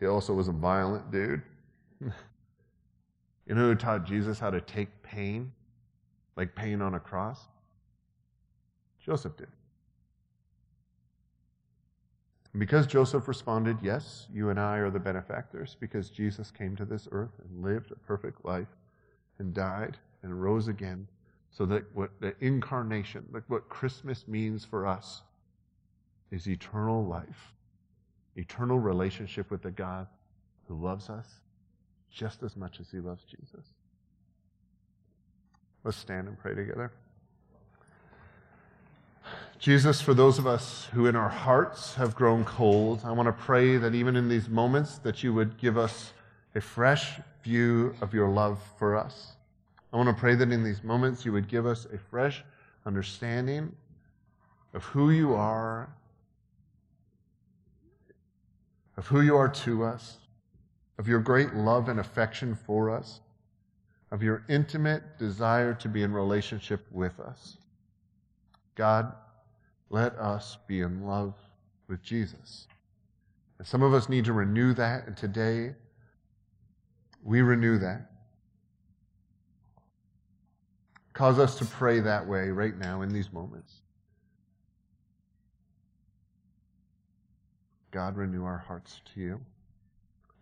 he 0.00 0.06
also 0.06 0.34
was 0.34 0.48
a 0.48 0.52
violent 0.52 1.10
dude. 1.10 1.42
you 2.00 2.10
know 3.54 3.68
who 3.68 3.74
taught 3.74 4.04
Jesus 4.04 4.38
how 4.38 4.50
to 4.50 4.60
take 4.60 4.88
pain, 5.02 5.52
like 6.36 6.54
pain 6.54 6.82
on 6.82 6.94
a 6.94 7.00
cross? 7.00 7.40
Joseph 9.00 9.36
did. 9.36 9.48
And 12.52 12.60
because 12.60 12.86
Joseph 12.86 13.28
responded, 13.28 13.78
Yes, 13.82 14.26
you 14.32 14.50
and 14.50 14.58
I 14.58 14.78
are 14.78 14.90
the 14.90 14.98
benefactors, 14.98 15.76
because 15.78 16.10
Jesus 16.10 16.50
came 16.50 16.76
to 16.76 16.84
this 16.84 17.08
earth 17.12 17.32
and 17.44 17.62
lived 17.62 17.92
a 17.92 17.96
perfect 17.96 18.44
life 18.44 18.68
and 19.38 19.52
died 19.52 19.98
and 20.22 20.42
rose 20.42 20.68
again, 20.68 21.06
so 21.50 21.66
that 21.66 21.84
what 21.94 22.10
the 22.20 22.34
incarnation, 22.40 23.24
what 23.48 23.68
Christmas 23.68 24.26
means 24.26 24.64
for 24.64 24.86
us, 24.86 25.22
is 26.30 26.48
eternal 26.48 27.04
life, 27.04 27.54
eternal 28.36 28.78
relationship 28.78 29.50
with 29.50 29.62
the 29.62 29.70
God 29.70 30.06
who 30.66 30.74
loves 30.74 31.08
us 31.08 31.26
just 32.10 32.42
as 32.42 32.56
much 32.56 32.80
as 32.80 32.90
he 32.90 32.98
loves 32.98 33.24
Jesus. 33.24 33.66
Let's 35.84 35.96
stand 35.96 36.28
and 36.28 36.38
pray 36.38 36.54
together. 36.54 36.92
Jesus, 39.58 40.00
for 40.00 40.14
those 40.14 40.38
of 40.38 40.46
us 40.46 40.86
who 40.92 41.06
in 41.06 41.16
our 41.16 41.28
hearts 41.28 41.96
have 41.96 42.14
grown 42.14 42.44
cold, 42.44 43.00
I 43.04 43.10
want 43.10 43.26
to 43.26 43.32
pray 43.32 43.76
that 43.76 43.92
even 43.92 44.14
in 44.14 44.28
these 44.28 44.48
moments 44.48 44.98
that 44.98 45.24
you 45.24 45.34
would 45.34 45.58
give 45.58 45.76
us 45.76 46.12
a 46.54 46.60
fresh 46.60 47.18
view 47.42 47.92
of 48.00 48.14
your 48.14 48.28
love 48.28 48.60
for 48.78 48.96
us. 48.96 49.32
I 49.92 49.96
want 49.96 50.08
to 50.10 50.14
pray 50.14 50.36
that 50.36 50.52
in 50.52 50.62
these 50.62 50.84
moments 50.84 51.24
you 51.24 51.32
would 51.32 51.48
give 51.48 51.66
us 51.66 51.88
a 51.92 51.98
fresh 51.98 52.44
understanding 52.86 53.74
of 54.74 54.84
who 54.84 55.10
you 55.10 55.34
are, 55.34 55.88
of 58.96 59.08
who 59.08 59.22
you 59.22 59.36
are 59.36 59.48
to 59.48 59.82
us, 59.82 60.18
of 60.98 61.08
your 61.08 61.18
great 61.18 61.54
love 61.54 61.88
and 61.88 61.98
affection 61.98 62.54
for 62.54 62.90
us, 62.90 63.20
of 64.12 64.22
your 64.22 64.44
intimate 64.48 65.18
desire 65.18 65.74
to 65.74 65.88
be 65.88 66.04
in 66.04 66.12
relationship 66.12 66.86
with 66.92 67.18
us. 67.18 67.56
God, 68.76 69.12
let 69.90 70.14
us 70.18 70.58
be 70.66 70.80
in 70.80 71.06
love 71.06 71.34
with 71.88 72.02
Jesus. 72.02 72.66
And 73.58 73.66
some 73.66 73.82
of 73.82 73.94
us 73.94 74.08
need 74.08 74.24
to 74.26 74.32
renew 74.32 74.74
that, 74.74 75.06
and 75.06 75.16
today 75.16 75.74
we 77.22 77.42
renew 77.42 77.78
that. 77.78 78.10
Cause 81.12 81.38
us 81.38 81.56
to 81.58 81.64
pray 81.64 82.00
that 82.00 82.28
way 82.28 82.50
right 82.50 82.76
now 82.78 83.02
in 83.02 83.08
these 83.08 83.32
moments. 83.32 83.74
God, 87.90 88.16
renew 88.16 88.44
our 88.44 88.58
hearts 88.58 89.00
to 89.14 89.20
you 89.20 89.40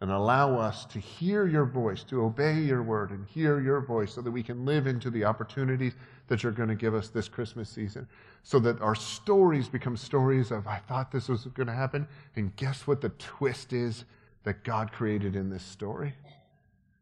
and 0.00 0.10
allow 0.10 0.58
us 0.58 0.84
to 0.86 0.98
hear 0.98 1.46
your 1.46 1.64
voice, 1.64 2.04
to 2.04 2.22
obey 2.22 2.60
your 2.60 2.82
word 2.82 3.10
and 3.10 3.26
hear 3.26 3.60
your 3.60 3.80
voice 3.80 4.12
so 4.12 4.20
that 4.20 4.30
we 4.30 4.42
can 4.42 4.66
live 4.66 4.86
into 4.86 5.10
the 5.10 5.24
opportunities 5.24 5.94
that 6.28 6.42
you're 6.42 6.52
going 6.52 6.68
to 6.68 6.74
give 6.74 6.94
us 6.94 7.08
this 7.08 7.28
Christmas 7.28 7.70
season. 7.70 8.06
So 8.42 8.58
that 8.60 8.80
our 8.80 8.94
stories 8.94 9.68
become 9.68 9.96
stories 9.96 10.50
of, 10.50 10.66
I 10.66 10.78
thought 10.86 11.10
this 11.10 11.28
was 11.28 11.46
going 11.46 11.66
to 11.66 11.72
happen. 11.72 12.06
And 12.36 12.54
guess 12.56 12.86
what 12.86 13.00
the 13.00 13.08
twist 13.10 13.72
is 13.72 14.04
that 14.44 14.64
God 14.64 14.92
created 14.92 15.34
in 15.34 15.48
this 15.48 15.64
story? 15.64 16.12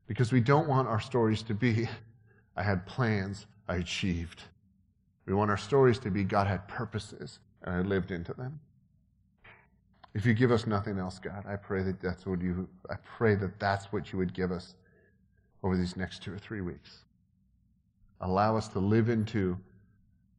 Because 0.07 0.33
we 0.33 0.41
don't 0.41 0.69
want 0.69 0.87
our 0.87 1.01
stories 1.01 1.43
to 1.43 1.55
be, 1.55 1.89
I 2.57 2.63
had 2.63 2.87
plans, 2.87 3.47
I 3.69 3.77
achieved. 3.77 4.43
We 5.27 5.35
want 5.35 5.51
our 5.51 5.57
stories 5.57 5.99
to 6.01 6.11
be, 6.11 6.23
God 6.23 6.47
had 6.47 6.69
purposes, 6.69 7.41
and 7.63 7.75
I 7.75 7.81
lived 7.81 8.11
into 8.11 8.35
them. 8.35 8.61
If 10.15 10.25
you 10.25 10.33
give 10.33 10.53
us 10.53 10.67
nothing 10.67 10.99
else, 10.99 11.19
God, 11.19 11.45
I 11.47 11.57
pray 11.57 11.83
that 11.83 12.01
that's 12.01 12.25
what 12.25 12.41
you, 12.41 12.69
I 12.89 12.95
pray 13.17 13.35
that 13.35 13.59
that's 13.59 13.87
what 13.87 14.13
you 14.13 14.19
would 14.19 14.33
give 14.33 14.53
us 14.53 14.75
over 15.63 15.77
these 15.77 15.97
next 15.97 16.23
two 16.23 16.33
or 16.33 16.39
three 16.39 16.61
weeks. 16.61 16.99
Allow 18.21 18.57
us 18.57 18.69
to 18.69 18.79
live 18.79 19.09
into 19.09 19.59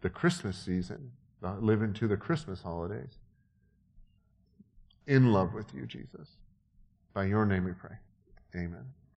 the 0.01 0.09
Christmas 0.09 0.57
season, 0.57 1.11
uh, 1.43 1.55
live 1.59 1.81
into 1.81 2.07
the 2.07 2.15
Christmas 2.15 2.61
holidays 2.61 3.19
in 5.07 5.31
love 5.31 5.53
with 5.53 5.73
you, 5.73 5.85
Jesus. 5.85 6.29
By 7.13 7.25
your 7.25 7.45
name 7.45 7.65
we 7.65 7.73
pray. 7.73 7.97
Amen. 8.55 8.85